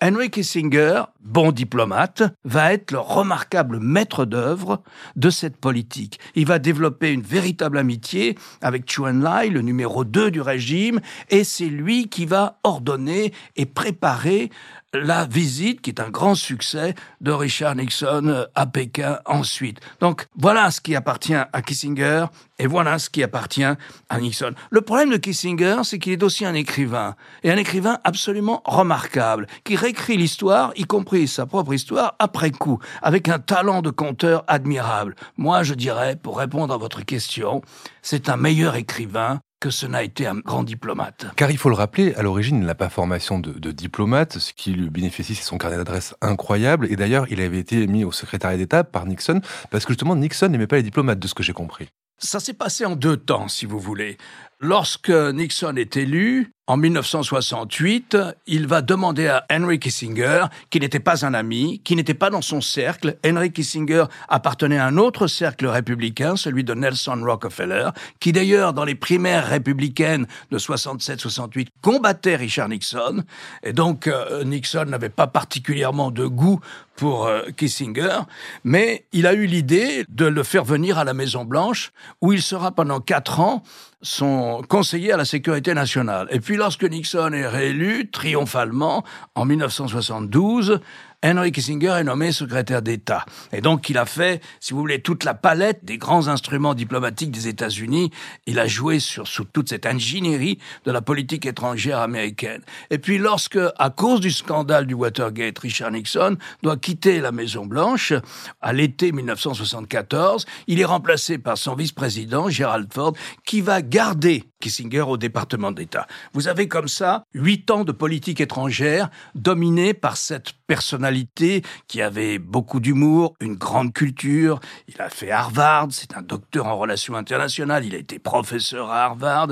Henry 0.00 0.30
Kissinger, 0.30 1.02
bon 1.20 1.50
diplomate, 1.50 2.22
va 2.44 2.72
être 2.72 2.92
le 2.92 3.00
remarquable 3.00 3.80
maître 3.80 4.24
d'œuvre 4.24 4.82
de 5.16 5.28
cette 5.28 5.56
politique. 5.56 6.20
Il 6.36 6.46
va 6.46 6.60
développer 6.60 7.12
une 7.12 7.22
véritable 7.22 7.78
amitié 7.78 8.38
avec 8.62 8.88
Chu 8.88 9.02
Enlai, 9.02 9.50
le 9.50 9.60
numéro 9.60 10.04
2 10.04 10.30
du 10.30 10.40
régime, 10.40 11.00
et 11.30 11.42
c'est 11.42 11.66
lui 11.66 12.08
qui 12.08 12.26
va 12.26 12.60
ordonner 12.62 13.32
et 13.56 13.66
préparer 13.66 14.50
la 14.94 15.26
visite, 15.26 15.82
qui 15.82 15.90
est 15.90 16.00
un 16.00 16.08
grand 16.08 16.34
succès, 16.34 16.94
de 17.20 17.30
Richard 17.30 17.74
Nixon 17.74 18.46
à 18.54 18.66
Pékin 18.66 19.18
ensuite. 19.26 19.80
Donc 20.00 20.26
voilà 20.34 20.70
ce 20.70 20.80
qui 20.80 20.96
appartient 20.96 21.34
à 21.34 21.62
Kissinger 21.62 22.26
et 22.58 22.66
voilà 22.66 22.98
ce 22.98 23.10
qui 23.10 23.22
appartient 23.22 23.64
à 23.64 24.18
Nixon. 24.18 24.54
Le 24.70 24.80
problème 24.80 25.10
de 25.10 25.16
Kissinger, 25.16 25.80
c'est 25.84 25.98
qu'il 25.98 26.12
est 26.12 26.22
aussi 26.22 26.44
un 26.44 26.54
écrivain, 26.54 27.16
et 27.42 27.50
un 27.50 27.56
écrivain 27.56 27.98
absolument 28.04 28.62
remarquable, 28.64 29.46
qui 29.64 29.76
réécrit 29.88 30.18
l'histoire, 30.18 30.70
y 30.76 30.84
compris 30.84 31.26
sa 31.26 31.46
propre 31.46 31.72
histoire, 31.72 32.14
après 32.18 32.50
coup, 32.50 32.78
avec 33.00 33.30
un 33.30 33.38
talent 33.38 33.80
de 33.80 33.88
conteur 33.88 34.44
admirable. 34.46 35.14
Moi, 35.38 35.62
je 35.62 35.72
dirais, 35.72 36.16
pour 36.16 36.36
répondre 36.36 36.74
à 36.74 36.76
votre 36.76 37.06
question, 37.06 37.62
c'est 38.02 38.28
un 38.28 38.36
meilleur 38.36 38.76
écrivain 38.76 39.40
que 39.60 39.70
ce 39.70 39.86
n'a 39.86 40.02
été 40.02 40.26
un 40.26 40.40
grand 40.40 40.62
diplomate. 40.62 41.24
Car 41.36 41.50
il 41.50 41.56
faut 41.56 41.70
le 41.70 41.74
rappeler, 41.74 42.14
à 42.16 42.22
l'origine, 42.22 42.58
il 42.58 42.66
n'a 42.66 42.74
pas 42.74 42.90
formation 42.90 43.38
de, 43.38 43.72
diplomate. 43.72 44.38
Ce 44.38 44.52
qui 44.52 44.72
lui 44.72 44.90
bénéficie, 44.90 45.34
c'est 45.34 45.42
son 45.42 45.56
carnet 45.56 45.78
d'adresse 45.78 46.14
incroyable. 46.20 46.86
Et 46.92 46.96
d'ailleurs, 46.96 47.24
il 47.30 47.40
avait 47.40 47.58
été 47.58 47.86
mis 47.86 48.04
au 48.04 48.12
secrétariat 48.12 48.58
d'État 48.58 48.84
par 48.84 49.06
Nixon, 49.06 49.40
parce 49.70 49.86
que 49.86 49.94
justement, 49.94 50.16
Nixon 50.16 50.48
n'aimait 50.48 50.66
pas 50.66 50.76
les 50.76 50.82
diplomates, 50.82 51.18
de 51.18 51.26
ce 51.26 51.32
que 51.32 51.42
j'ai 51.42 51.54
compris. 51.54 51.88
Ça 52.18 52.40
s'est 52.40 52.52
passé 52.52 52.84
en 52.84 52.94
deux 52.94 53.16
temps, 53.16 53.48
si 53.48 53.64
vous 53.64 53.78
voulez. 53.78 54.18
Lorsque 54.60 55.08
Nixon 55.08 55.76
est 55.76 55.96
élu, 55.96 56.52
en 56.68 56.76
1968, 56.76 58.18
il 58.46 58.66
va 58.66 58.82
demander 58.82 59.26
à 59.26 59.46
Henry 59.50 59.80
Kissinger, 59.80 60.44
qui 60.68 60.78
n'était 60.78 61.00
pas 61.00 61.24
un 61.24 61.32
ami, 61.32 61.80
qui 61.82 61.96
n'était 61.96 62.12
pas 62.12 62.28
dans 62.28 62.42
son 62.42 62.60
cercle. 62.60 63.16
Henry 63.24 63.50
Kissinger 63.50 64.04
appartenait 64.28 64.76
à 64.76 64.84
un 64.84 64.98
autre 64.98 65.28
cercle 65.28 65.66
républicain, 65.66 66.36
celui 66.36 66.64
de 66.64 66.74
Nelson 66.74 67.22
Rockefeller, 67.24 67.88
qui 68.20 68.32
d'ailleurs, 68.32 68.74
dans 68.74 68.84
les 68.84 68.94
primaires 68.94 69.48
républicaines 69.48 70.26
de 70.50 70.58
67-68, 70.58 71.68
combattait 71.80 72.36
Richard 72.36 72.68
Nixon. 72.68 73.24
Et 73.62 73.72
donc, 73.72 74.06
euh, 74.06 74.44
Nixon 74.44 74.84
n'avait 74.84 75.08
pas 75.08 75.26
particulièrement 75.26 76.10
de 76.10 76.26
goût 76.26 76.60
pour 76.96 77.28
euh, 77.28 77.44
Kissinger, 77.56 78.18
mais 78.64 79.06
il 79.12 79.26
a 79.26 79.32
eu 79.32 79.46
l'idée 79.46 80.04
de 80.10 80.26
le 80.26 80.42
faire 80.42 80.64
venir 80.64 80.98
à 80.98 81.04
la 81.04 81.14
Maison 81.14 81.46
Blanche, 81.46 81.92
où 82.20 82.34
il 82.34 82.42
sera 82.42 82.72
pendant 82.72 83.00
quatre 83.00 83.40
ans 83.40 83.62
son 84.00 84.62
conseiller 84.68 85.12
à 85.12 85.16
la 85.16 85.24
sécurité 85.24 85.74
nationale. 85.74 86.28
Et 86.30 86.40
puis 86.40 86.56
lorsque 86.56 86.84
Nixon 86.84 87.32
est 87.32 87.46
réélu 87.46 88.10
triomphalement 88.10 89.04
en 89.34 89.44
1972, 89.44 90.80
Henry 91.24 91.50
Kissinger 91.50 91.96
est 91.98 92.04
nommé 92.04 92.30
secrétaire 92.30 92.80
d'État. 92.80 93.26
Et 93.52 93.60
donc, 93.60 93.90
il 93.90 93.98
a 93.98 94.06
fait, 94.06 94.40
si 94.60 94.72
vous 94.72 94.78
voulez, 94.78 95.02
toute 95.02 95.24
la 95.24 95.34
palette 95.34 95.84
des 95.84 95.98
grands 95.98 96.28
instruments 96.28 96.74
diplomatiques 96.74 97.32
des 97.32 97.48
États-Unis. 97.48 98.12
Il 98.46 98.60
a 98.60 98.68
joué 98.68 99.00
sur, 99.00 99.24
toute 99.52 99.68
cette 99.68 99.84
ingénierie 99.84 100.58
de 100.84 100.92
la 100.92 101.02
politique 101.02 101.44
étrangère 101.44 101.98
américaine. 101.98 102.62
Et 102.90 102.98
puis, 102.98 103.18
lorsque, 103.18 103.58
à 103.78 103.90
cause 103.90 104.20
du 104.20 104.30
scandale 104.30 104.86
du 104.86 104.94
Watergate, 104.94 105.58
Richard 105.58 105.90
Nixon 105.90 106.36
doit 106.62 106.76
quitter 106.76 107.18
la 107.18 107.32
Maison-Blanche 107.32 108.12
à 108.60 108.72
l'été 108.72 109.10
1974, 109.10 110.46
il 110.68 110.80
est 110.80 110.84
remplacé 110.84 111.38
par 111.38 111.58
son 111.58 111.74
vice-président, 111.74 112.48
Gerald 112.48 112.92
Ford, 112.94 113.14
qui 113.44 113.60
va 113.60 113.82
garder 113.82 114.44
Kissinger 114.60 115.02
au 115.02 115.16
département 115.16 115.72
d'État. 115.72 116.06
Vous 116.32 116.48
avez 116.48 116.68
comme 116.68 116.88
ça 116.88 117.22
huit 117.32 117.70
ans 117.70 117.84
de 117.84 117.92
politique 117.92 118.40
étrangère 118.40 119.08
dominée 119.34 119.94
par 119.94 120.16
cette 120.16 120.52
personnalité 120.66 121.62
qui 121.86 122.02
avait 122.02 122.38
beaucoup 122.38 122.80
d'humour, 122.80 123.34
une 123.40 123.54
grande 123.54 123.92
culture. 123.92 124.60
Il 124.88 125.00
a 125.00 125.10
fait 125.10 125.30
Harvard, 125.30 125.88
c'est 125.90 126.16
un 126.16 126.22
docteur 126.22 126.66
en 126.66 126.76
relations 126.76 127.14
internationales, 127.14 127.84
il 127.84 127.94
a 127.94 127.98
été 127.98 128.18
professeur 128.18 128.90
à 128.90 129.04
Harvard 129.04 129.48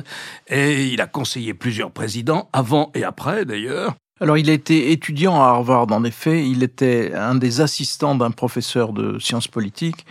et 0.48 0.86
il 0.86 1.00
a 1.00 1.06
conseillé 1.06 1.54
plusieurs 1.54 1.90
présidents, 1.90 2.48
avant 2.52 2.90
et 2.94 3.04
après 3.04 3.44
d'ailleurs. 3.44 3.94
Alors 4.18 4.38
il 4.38 4.48
a 4.48 4.54
été 4.54 4.92
étudiant 4.92 5.42
à 5.42 5.48
Harvard, 5.48 5.92
en 5.92 6.02
effet, 6.02 6.48
il 6.48 6.62
était 6.62 7.12
un 7.14 7.34
des 7.34 7.60
assistants 7.60 8.14
d'un 8.14 8.30
professeur 8.30 8.94
de 8.94 9.18
sciences 9.18 9.46
politiques 9.46 10.06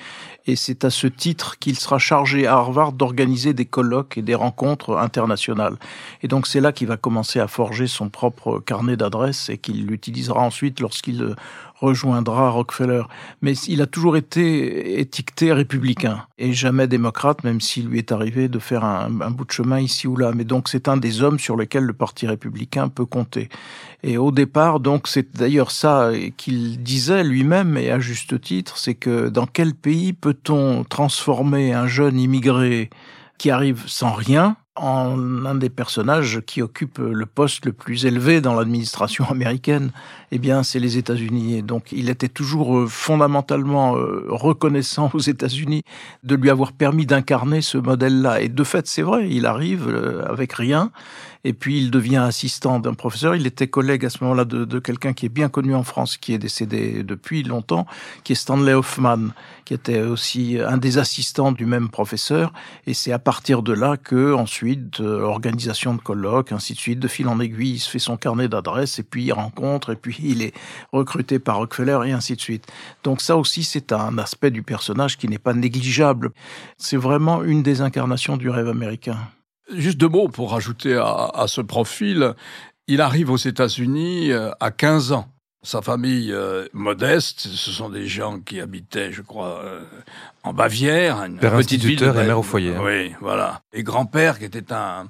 et 0.48 0.56
c'est 0.56 0.86
à 0.86 0.90
ce 0.90 1.08
titre 1.08 1.58
qu'il 1.60 1.76
sera 1.76 1.98
chargé 1.98 2.48
à 2.48 2.54
Harvard 2.54 2.92
d'organiser 2.94 3.54
des 3.54 3.66
colloques 3.66 4.18
et 4.18 4.22
des 4.22 4.36
rencontres 4.36 4.98
internationales. 4.98 5.78
Et 6.22 6.28
donc 6.28 6.48
c'est 6.48 6.62
là 6.62 6.72
qu'il 6.72 6.88
va 6.88 6.98
commencer 6.98 7.40
à 7.40 7.48
forger 7.48 7.88
son 7.88 8.10
propre 8.10 8.60
carnet 8.60 8.98
d'adresses 8.98 9.50
et 9.50 9.58
qu'il 9.58 9.86
l'utilisera 9.88 10.40
ensuite 10.40 10.80
lorsqu'il 10.80 11.36
rejoindra 11.76 12.50
Rockefeller. 12.52 13.04
Mais 13.42 13.54
il 13.68 13.82
a 13.82 13.86
toujours 13.86 14.18
été 14.18 15.00
étiqueté 15.00 15.52
républicain 15.52 16.26
et 16.38 16.54
jamais 16.54 16.88
démocrate, 16.88 17.44
même 17.44 17.62
s'il 17.62 17.88
lui 17.88 18.00
est 18.00 18.12
arrivé 18.12 18.48
de 18.48 18.60
faire 18.60 18.84
un, 18.86 19.22
un, 19.22 19.32
bout 19.32 19.46
de 19.46 19.52
chemin 19.52 19.80
ici 19.80 20.08
ou 20.08 20.16
là. 20.16 20.32
Mais 20.34 20.46
donc 20.46 20.70
c'est 20.70 20.88
un 20.88 20.98
des 20.98 21.22
hommes 21.22 21.40
sur 21.40 21.58
lesquels 21.58 21.84
le 21.84 21.94
Parti 21.94 22.28
républicain 22.28 22.88
peut 22.88 23.06
compter. 23.06 23.50
Et 24.08 24.20
au 24.20 24.32
départ, 24.32 24.80
donc 24.80 25.08
c'est 25.08 25.36
d'ailleurs 25.36 25.72
ça 25.72 26.12
qu'il 26.38 26.84
disait 26.84 27.24
lui-même, 27.24 27.76
et 27.76 27.90
à 27.90 28.00
juste 28.00 28.40
titre, 28.40 28.78
c'est 28.78 28.94
que 28.94 29.30
dans 29.30 29.48
quel 29.48 29.74
pays 29.74 30.14
peut-on 30.14 30.84
transformer 30.84 31.74
un 31.74 31.88
jeune 31.88 32.20
immigré 32.20 32.92
qui 33.40 33.50
arrive 33.50 33.84
sans 33.88 34.12
rien 34.12 34.58
en 34.76 35.46
un 35.46 35.56
des 35.56 35.70
personnages 35.70 36.42
qui 36.46 36.62
occupe 36.62 37.00
le 37.00 37.26
poste 37.26 37.66
le 37.66 37.72
plus 37.72 38.06
élevé 38.06 38.42
dans 38.42 38.54
l'administration 38.54 39.26
américaine, 39.30 39.92
eh 40.32 40.38
bien, 40.38 40.64
c'est 40.64 40.80
les 40.80 40.98
États-Unis. 40.98 41.58
Et 41.58 41.62
donc, 41.62 41.92
il 41.92 42.10
était 42.10 42.28
toujours 42.28 42.78
euh, 42.78 42.88
fondamentalement 42.88 43.96
euh, 43.96 44.26
reconnaissant 44.28 45.10
aux 45.14 45.20
États-Unis 45.20 45.84
de 46.24 46.36
lui 46.36 46.50
avoir 46.50 46.74
permis 46.74 47.06
d'incarner 47.06 47.62
ce 47.62 47.78
modèle-là. 47.78 48.42
Et 48.42 48.50
de 48.50 48.64
fait, 48.64 48.86
c'est 48.86 49.02
vrai, 49.02 49.30
il 49.30 49.46
arrive 49.46 49.88
euh, 49.88 50.26
avec 50.28 50.54
rien 50.54 50.92
et 51.46 51.54
puis 51.54 51.78
il 51.78 51.92
devient 51.92 52.18
assistant 52.18 52.80
d'un 52.80 52.96
professeur. 52.96 53.36
Il 53.36 53.46
était 53.46 53.68
collègue 53.68 54.04
à 54.04 54.10
ce 54.10 54.24
moment-là 54.24 54.46
de, 54.46 54.80
quelqu'un 54.80 55.14
qui 55.14 55.28
est 55.28 55.30
bien 55.30 55.48
connu 55.48 55.76
en 55.76 55.84
France, 55.84 56.18
qui 56.18 56.34
est 56.34 56.40
décédé 56.40 57.04
depuis 57.04 57.44
longtemps, 57.44 57.86
qui 58.24 58.32
est 58.32 58.36
Stanley 58.36 58.74
Hoffman, 58.74 59.30
qui 59.64 59.76
était 59.76 60.02
aussi 60.02 60.58
un 60.60 60.78
des 60.78 60.98
assistants 60.98 61.52
du 61.52 61.68
même 61.68 61.90
professeur. 61.90 62.52
Et 62.88 62.96
c'est 62.96 63.12
à 63.12 63.20
partir 63.20 63.62
de 63.62 63.74
là 63.74 63.96
que 63.96 64.34
ensuite, 64.34 65.00
euh, 65.02 65.22
organisation 65.22 65.94
de 65.94 66.02
colloques, 66.02 66.52
ainsi 66.52 66.74
de 66.74 66.80
suite, 66.80 67.00
de 67.00 67.08
fil 67.08 67.28
en 67.28 67.40
aiguille, 67.40 67.74
il 67.74 67.80
se 67.80 67.92
fait 67.92 68.00
son 68.00 68.18
carnet 68.18 68.48
d'adresses 68.48 68.98
et 68.98 69.04
puis 69.04 69.26
il 69.26 69.32
rencontre 69.32 69.92
et 69.92 69.96
puis 69.96 70.18
il 70.24 70.42
est 70.42 70.54
recruté 70.92 71.38
par 71.38 71.58
Rockefeller 71.58 72.00
et 72.08 72.12
ainsi 72.12 72.36
de 72.36 72.42
suite. 72.42 72.66
Donc 73.04 73.22
ça 73.22 73.38
aussi, 73.38 73.64
c'est 73.64 73.92
un 73.92 74.18
aspect 74.18 74.50
du 74.50 74.64
personnage 74.64 75.16
qui 75.16 75.28
n'est 75.28 75.38
pas 75.38 75.54
négligeable. 75.54 76.32
C'est 76.80 76.98
vraiment 76.98 77.44
une 77.44 77.62
des 77.62 77.82
incarnations 77.82 78.36
du 78.36 78.50
rêve 78.50 78.68
américain. 78.68 79.18
Juste 79.74 79.98
deux 79.98 80.10
mots 80.10 80.28
pour 80.28 80.52
rajouter 80.52 80.96
à, 80.96 81.32
à 81.34 81.48
ce 81.48 81.62
profil. 81.62 82.34
Il 82.88 83.02
arrive 83.02 83.32
aux 83.32 83.38
États-Unis 83.38 84.32
euh, 84.32 84.52
à 84.60 84.72
15 84.72 85.12
ans. 85.12 85.28
Sa 85.64 85.82
famille 85.82 86.32
euh, 86.32 86.68
modeste, 86.74 87.40
ce 87.40 87.72
sont 87.72 87.90
des 87.90 88.06
gens 88.06 88.40
qui 88.40 88.60
habitaient, 88.60 89.12
je 89.12 89.24
crois, 89.24 89.62
euh, 89.64 89.82
en 90.44 90.54
Bavière, 90.54 91.24
une 91.24 91.40
Père 91.40 91.56
petite 91.58 91.84
ville 91.84 92.00
de... 92.00 92.06
et 92.06 92.14
mère 92.14 92.38
au 92.38 92.44
foyer. 92.44 92.76
Hein. 92.76 92.82
Oui, 92.84 93.16
voilà. 93.20 93.62
Et 93.74 93.82
grand-père 93.82 94.38
qui 94.38 94.46
était 94.46 94.72
un, 94.72 95.10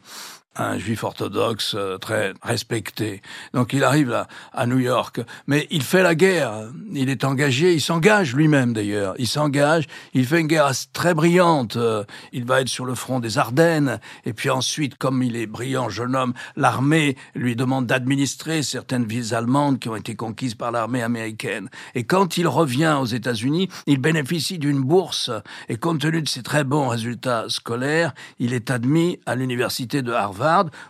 un 0.56 0.78
juif 0.78 1.04
orthodoxe 1.04 1.76
euh, 1.78 1.98
très 1.98 2.34
respecté. 2.42 3.22
Donc 3.54 3.74
il 3.74 3.84
arrive 3.84 4.10
là, 4.10 4.28
à 4.54 4.66
New 4.66 4.80
York, 4.80 5.20
mais 5.48 5.68
il 5.70 5.84
fait 5.84 6.04
la 6.04 6.16
guerre. 6.16 6.70
Il 6.94 7.10
est 7.10 7.24
engagé, 7.24 7.74
il 7.74 7.82
s'engage 7.82 8.34
lui-même 8.34 8.74
d'ailleurs. 8.74 9.16
Il 9.18 9.28
s'engage, 9.28 9.86
il 10.14 10.26
fait 10.26 10.40
une 10.40 10.48
guerre 10.48 10.72
très 10.94 11.14
brillante. 11.14 11.76
Euh, 11.76 12.04
il 12.32 12.46
va 12.46 12.62
être 12.62 12.70
sur 12.70 12.86
le 12.86 12.96
front 12.96 13.20
des 13.20 13.38
Ardennes, 13.38 14.00
et 14.26 14.34
puis 14.34 14.50
ensuite, 14.50 14.98
comme 14.98 15.22
il 15.24 15.36
est 15.36 15.48
brillant 15.48 15.90
jeune 15.90 16.16
homme, 16.16 16.34
l'armée 16.56 17.18
lui 17.34 17.56
demande 17.56 17.86
d'administrer 17.86 18.64
certaines 18.64 19.06
villes 19.06 19.34
allemandes 19.34 19.80
qui 19.80 19.90
ont 19.90 19.96
été 19.96 20.16
conquises 20.16 20.56
par 20.56 20.72
l'armée 20.72 21.04
américaine. 21.04 21.70
Et 21.96 22.04
quand 22.04 22.38
il 22.38 22.48
revient 22.48 22.98
aux 23.02 23.06
États-Unis, 23.06 23.70
il 23.88 24.00
bénéficie 24.00 24.60
d'une 24.60 24.82
bourse, 24.82 25.32
et 25.70 25.78
compte 25.78 26.00
tenu 26.00 26.22
de 26.22 26.30
ses 26.30 26.44
très 26.44 26.64
bons 26.64 26.88
résultats 26.88 27.46
scolaires, 27.50 28.14
il 28.40 28.54
est 28.54 28.72
admis 28.72 29.20
à 29.26 29.36
l'université 29.36 30.02
de 30.02 30.12
Harvard 30.12 30.45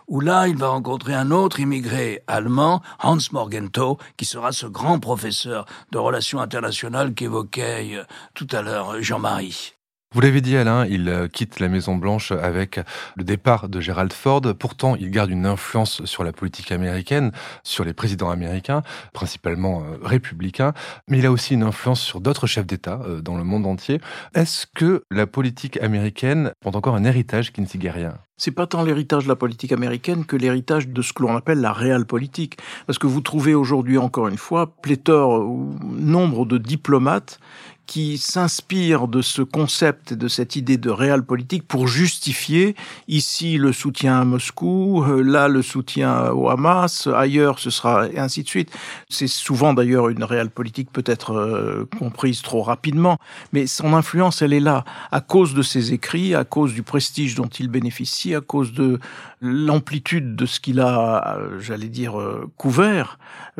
où 0.08 0.20
là, 0.20 0.48
il 0.48 0.56
va 0.56 0.68
rencontrer 0.68 1.14
un 1.14 1.30
autre 1.30 1.60
immigré 1.60 2.22
allemand, 2.26 2.82
Hans 3.02 3.18
Morgenthau, 3.32 3.98
qui 4.16 4.24
sera 4.24 4.52
ce 4.52 4.66
grand 4.66 4.98
professeur 4.98 5.66
de 5.92 5.98
relations 5.98 6.40
internationales 6.40 7.14
qu'évoquait 7.14 7.96
euh, 7.96 8.04
tout 8.34 8.48
à 8.52 8.62
l'heure 8.62 9.02
Jean-Marie. 9.02 9.72
Vous 10.14 10.20
l'avez 10.20 10.40
dit 10.40 10.56
Alain, 10.56 10.86
il 10.86 11.08
euh, 11.08 11.28
quitte 11.28 11.58
la 11.60 11.68
Maison 11.68 11.96
Blanche 11.96 12.32
avec 12.32 12.80
le 13.16 13.24
départ 13.24 13.68
de 13.68 13.80
Gerald 13.80 14.12
Ford. 14.12 14.40
Pourtant, 14.58 14.94
il 14.96 15.10
garde 15.10 15.30
une 15.30 15.46
influence 15.46 16.04
sur 16.04 16.24
la 16.24 16.32
politique 16.32 16.70
américaine, 16.72 17.32
sur 17.64 17.84
les 17.84 17.92
présidents 17.92 18.30
américains, 18.30 18.82
principalement 19.12 19.82
euh, 19.82 19.98
républicains, 20.02 20.72
mais 21.08 21.18
il 21.18 21.26
a 21.26 21.32
aussi 21.32 21.54
une 21.54 21.64
influence 21.64 22.00
sur 22.00 22.20
d'autres 22.20 22.46
chefs 22.46 22.66
d'État 22.66 23.00
dans 23.22 23.36
le 23.36 23.44
monde 23.44 23.66
entier. 23.66 24.00
Est-ce 24.34 24.66
que 24.66 25.02
la 25.10 25.26
politique 25.26 25.76
américaine 25.82 26.52
porte 26.60 26.76
encore 26.76 26.94
un 26.94 27.04
héritage 27.04 27.52
kinsingérien 27.52 28.14
c'est 28.36 28.50
pas 28.50 28.66
tant 28.66 28.84
l'héritage 28.84 29.24
de 29.24 29.28
la 29.28 29.36
politique 29.36 29.72
américaine 29.72 30.24
que 30.24 30.36
l'héritage 30.36 30.88
de 30.88 31.02
ce 31.02 31.12
que 31.12 31.22
l'on 31.22 31.36
appelle 31.36 31.60
la 31.60 31.72
réelle 31.72 32.04
politique. 32.04 32.58
Parce 32.86 32.98
que 32.98 33.06
vous 33.06 33.20
trouvez 33.20 33.54
aujourd'hui, 33.54 33.98
encore 33.98 34.28
une 34.28 34.36
fois, 34.36 34.74
pléthore 34.82 35.46
ou 35.46 35.74
nombre 35.82 36.44
de 36.44 36.58
diplomates 36.58 37.40
qui 37.86 38.18
s'inspire 38.18 39.06
de 39.08 39.22
ce 39.22 39.42
concept, 39.42 40.12
de 40.12 40.28
cette 40.28 40.56
idée 40.56 40.76
de 40.76 40.90
réel 40.90 41.22
politique 41.22 41.66
pour 41.66 41.86
justifier 41.86 42.74
ici 43.08 43.58
le 43.58 43.72
soutien 43.72 44.20
à 44.20 44.24
Moscou, 44.24 45.04
euh, 45.04 45.22
là 45.22 45.48
le 45.48 45.62
soutien 45.62 46.30
au 46.32 46.48
Hamas, 46.48 47.06
ailleurs 47.06 47.58
ce 47.58 47.70
sera 47.70 48.08
et 48.08 48.18
ainsi 48.18 48.42
de 48.42 48.48
suite. 48.48 48.70
C'est 49.08 49.28
souvent 49.28 49.72
d'ailleurs 49.72 50.08
une 50.08 50.24
réelle 50.24 50.50
politique 50.50 50.90
peut-être 50.92 51.32
euh, 51.32 51.88
comprise 51.98 52.42
trop 52.42 52.62
rapidement, 52.62 53.18
mais 53.52 53.66
son 53.66 53.94
influence 53.94 54.42
elle 54.42 54.52
est 54.52 54.60
là 54.60 54.84
à 55.12 55.20
cause 55.20 55.54
de 55.54 55.62
ses 55.62 55.92
écrits, 55.92 56.34
à 56.34 56.44
cause 56.44 56.74
du 56.74 56.82
prestige 56.82 57.36
dont 57.36 57.46
il 57.46 57.68
bénéficie, 57.68 58.25
à 58.34 58.40
cause 58.40 58.72
de 58.72 58.98
l'amplitude 59.40 60.36
de 60.36 60.46
ce 60.46 60.60
qu'il 60.60 60.80
a, 60.80 61.36
euh, 61.38 61.60
j'allais 61.60 61.88
dire, 61.88 62.14
couvert, 62.56 63.18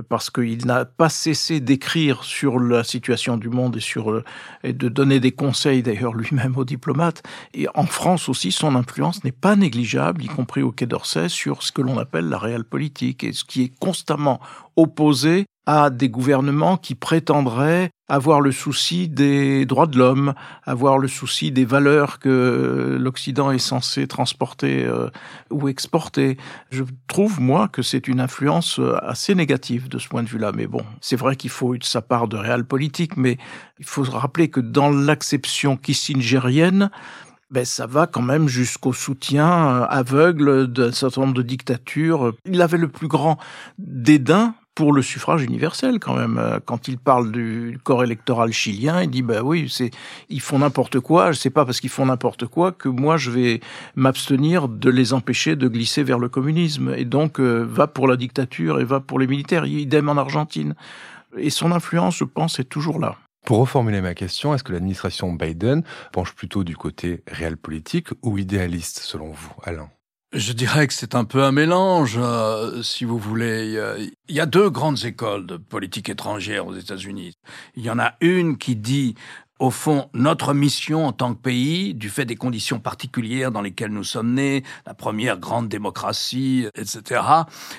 parce 0.09 0.31
qu'il 0.31 0.67
n'a 0.67 0.85
pas 0.85 1.09
cessé 1.09 1.61
d'écrire 1.61 2.25
sur 2.25 2.59
la 2.59 2.85
situation 2.85 3.37
du 3.37 3.49
monde 3.49 3.77
et 3.77 3.81
sur 3.81 4.23
et 4.63 4.73
de 4.73 4.89
donner 4.89 5.21
des 5.21 5.33
conseils 5.33 5.83
d'ailleurs 5.83 6.15
lui-même 6.15 6.57
aux 6.57 6.65
diplomates. 6.65 7.23
Et 7.55 7.67
en 7.75 7.87
France 7.87 8.29
aussi, 8.29 8.53
son 8.53 8.75
influence 8.75 9.25
n'est 9.25 9.33
pas 9.33 9.57
négligeable, 9.57 10.25
y 10.25 10.29
compris 10.29 10.63
au 10.63 10.73
Quai 10.73 10.87
d'Orsay, 10.87 11.29
sur 11.29 11.63
ce 11.63 11.73
que 11.73 11.83
l'on 11.83 11.99
appelle 11.99 12.29
la 12.29 12.39
réelle 12.39 12.65
politique, 12.65 13.25
et 13.25 13.33
ce 13.33 13.45
qui 13.45 13.65
est 13.65 13.79
constamment 13.79 14.41
opposé 14.77 15.47
à 15.67 15.91
des 15.91 16.09
gouvernements 16.09 16.77
qui 16.77 16.95
prétendraient 16.95 17.91
avoir 18.09 18.41
le 18.41 18.53
souci 18.53 19.09
des 19.09 19.67
droits 19.67 19.89
de 19.89 19.99
l'homme, 19.99 20.35
avoir 20.65 20.97
le 20.99 21.09
souci 21.09 21.51
des 21.51 21.65
valeurs 21.65 22.21
que 22.21 22.97
l'Occident 23.01 23.51
est 23.51 23.59
censé 23.59 24.07
transporter 24.07 24.85
euh, 24.85 25.11
ou 25.51 25.69
exporter. 25.69 26.37
Je 26.71 26.85
trouve, 27.09 27.41
moi, 27.41 27.67
que 27.67 27.83
c'est 27.83 28.07
une 28.07 28.21
influence 28.21 28.79
euh, 28.79 28.97
assez 29.03 29.35
négative 29.35 29.89
de 29.89 29.99
ce 29.99 30.09
point 30.09 30.23
de 30.23 30.29
vue-là. 30.29 30.53
Mais 30.55 30.69
bon, 30.69 30.85
c'est 31.01 31.17
vrai 31.17 31.35
qu'il 31.35 31.51
faut 31.51 31.75
sa 31.83 32.01
part 32.01 32.29
de 32.29 32.37
réel 32.37 32.65
politique, 32.65 33.17
mais 33.17 33.37
il 33.81 33.87
faut 33.87 34.05
se 34.05 34.13
rappeler 34.13 34.49
que 34.49 34.61
dans 34.61 34.91
l'acception 34.91 35.77
kissingerienne, 35.77 36.91
ben, 37.51 37.65
ça 37.65 37.87
va 37.87 38.07
quand 38.07 38.23
même 38.23 38.47
jusqu'au 38.47 38.93
soutien 38.93 39.49
euh, 39.49 39.87
aveugle 39.89 40.69
d'un 40.69 40.93
certain 40.93 41.23
nombre 41.23 41.35
de 41.35 41.43
dictatures. 41.43 42.35
Il 42.45 42.63
avait 42.63 42.79
le 42.79 42.89
plus 42.89 43.09
grand 43.09 43.37
dédain 43.79 44.55
pour 44.77 44.93
le 44.93 45.03
suffrage 45.03 45.43
universel 45.43 45.99
quand 45.99 46.15
même. 46.15 46.39
Euh, 46.39 46.61
quand 46.65 46.87
il 46.87 46.99
parle 46.99 47.33
du 47.33 47.81
corps 47.83 48.05
électoral 48.05 48.53
chilien, 48.53 49.03
il 49.03 49.11
dit 49.11 49.23
bah 49.23 49.43
oui, 49.43 49.69
c'est 49.69 49.91
ils 50.29 50.41
font 50.41 50.61
n'importe 50.61 51.01
quoi. 51.01 51.33
Je 51.33 51.39
sais 51.39 51.51
pas 51.51 51.65
parce 51.65 51.81
qu'ils 51.81 51.91
font 51.91 52.07
n'importe 52.07 52.47
quoi 52.47 52.71
que 52.71 52.89
moi 52.89 53.17
je 53.17 53.33
vais 53.33 53.61
m'abstenir 53.97 54.69
de 54.69 54.91
les 54.91 55.15
empêcher 55.15 55.57
de 55.57 55.67
glisser 55.67 56.05
vers 56.05 56.21
le 56.21 56.29
communisme. 56.29 56.95
Et 56.97 57.07
donc 57.07 57.41
euh, 57.41 57.67
va 57.69 57.89
pour 57.89 58.07
la 58.07 58.17
dictature 58.17 58.79
et 58.79 58.85
va 58.85 59.01
pour 59.01 59.19
les 59.19 59.27
militaires. 59.27 59.65
Idem 59.65 60.11
en 60.11 60.17
Argentine. 60.19 60.75
Et 61.39 61.51
son 61.51 61.73
influence, 61.73 62.19
je 62.19 62.25
pense, 62.25 62.61
est 62.61 62.65
toujours 62.65 63.01
là. 63.01 63.17
Pour 63.47 63.59
reformuler 63.59 64.01
ma 64.01 64.15
question, 64.15 64.55
est-ce 64.55 64.65
que 64.65 64.73
l'administration 64.73 65.33
Biden 65.33 65.85
penche 66.13 66.35
plutôt 66.35 66.65
du 66.65 66.77
côté 66.77 67.23
réel 67.27 67.57
politique 67.57 68.09
ou 68.23 68.39
idéaliste 68.39 68.99
selon 68.99 69.31
vous, 69.31 69.53
Alain? 69.63 69.89
Je 70.37 70.53
dirais 70.53 70.87
que 70.87 70.93
c'est 70.93 71.15
un 71.15 71.25
peu 71.25 71.43
un 71.43 71.53
mélange, 71.53 72.17
euh, 72.19 72.83
si 72.83 73.05
vous 73.05 73.19
voulez. 73.19 73.79
Il 74.29 74.35
y 74.35 74.41
a 74.41 74.47
deux 74.47 74.71
grandes 74.71 75.05
écoles 75.05 75.47
de 75.47 75.57
politique 75.57 76.09
étrangère 76.09 76.67
aux 76.67 76.75
États-Unis. 76.75 77.35
Il 77.75 77.85
y 77.85 77.91
en 77.91 77.99
a 77.99 78.15
une 78.21 78.59
qui 78.59 78.77
dit 78.77 79.15
au 79.59 79.71
fond, 79.71 80.11
notre 80.13 80.53
mission 80.53 81.07
en 81.07 81.13
tant 81.13 81.35
que 81.35 81.41
pays, 81.41 81.95
du 81.95 82.11
fait 82.11 82.25
des 82.25 82.37
conditions 82.37 82.79
particulières 82.79 83.51
dans 83.51 83.63
lesquelles 83.63 83.91
nous 83.91 84.05
sommes 84.05 84.35
nés, 84.35 84.63
la 84.87 84.95
première 84.95 85.39
grande 85.39 85.69
démocratie, 85.69 86.67
etc., 86.75 87.23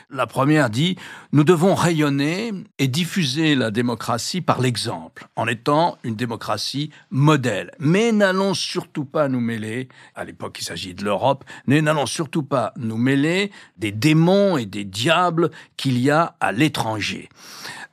la 0.09 0.27
première 0.27 0.69
dit, 0.69 0.97
nous 1.31 1.43
devons 1.43 1.75
rayonner 1.75 2.51
et 2.79 2.87
diffuser 2.87 3.55
la 3.55 3.69
démocratie 3.69 4.41
par 4.41 4.59
l'exemple, 4.59 5.27
en 5.35 5.47
étant 5.47 5.97
une 6.03 6.15
démocratie 6.15 6.91
modèle. 7.11 7.71
Mais 7.79 8.11
n'allons 8.11 8.53
surtout 8.53 9.05
pas 9.05 9.27
nous 9.27 9.41
mêler, 9.41 9.87
à 10.15 10.23
l'époque 10.23 10.57
il 10.59 10.63
s'agit 10.63 10.95
de 10.95 11.03
l'Europe, 11.03 11.43
mais 11.67 11.81
n'allons 11.81 12.07
surtout 12.07 12.43
pas 12.43 12.73
nous 12.77 12.97
mêler 12.97 13.51
des 13.77 13.91
démons 13.91 14.57
et 14.57 14.65
des 14.65 14.83
diables 14.83 15.51
qu'il 15.75 15.99
y 15.99 16.09
a 16.09 16.35
à 16.39 16.51
l'étranger. 16.51 17.29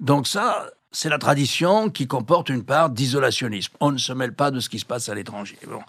Donc 0.00 0.26
ça, 0.26 0.70
c'est 0.94 1.08
la 1.08 1.18
tradition 1.18 1.90
qui 1.90 2.06
comporte 2.06 2.48
une 2.48 2.62
part 2.62 2.88
d'isolationnisme. 2.88 3.74
On 3.80 3.90
ne 3.90 3.98
se 3.98 4.12
mêle 4.12 4.32
pas 4.32 4.52
de 4.52 4.60
ce 4.60 4.68
qui 4.68 4.78
se 4.78 4.84
passe 4.86 5.08
à 5.08 5.14
l'étranger. 5.14 5.58
Bon. 5.66 5.80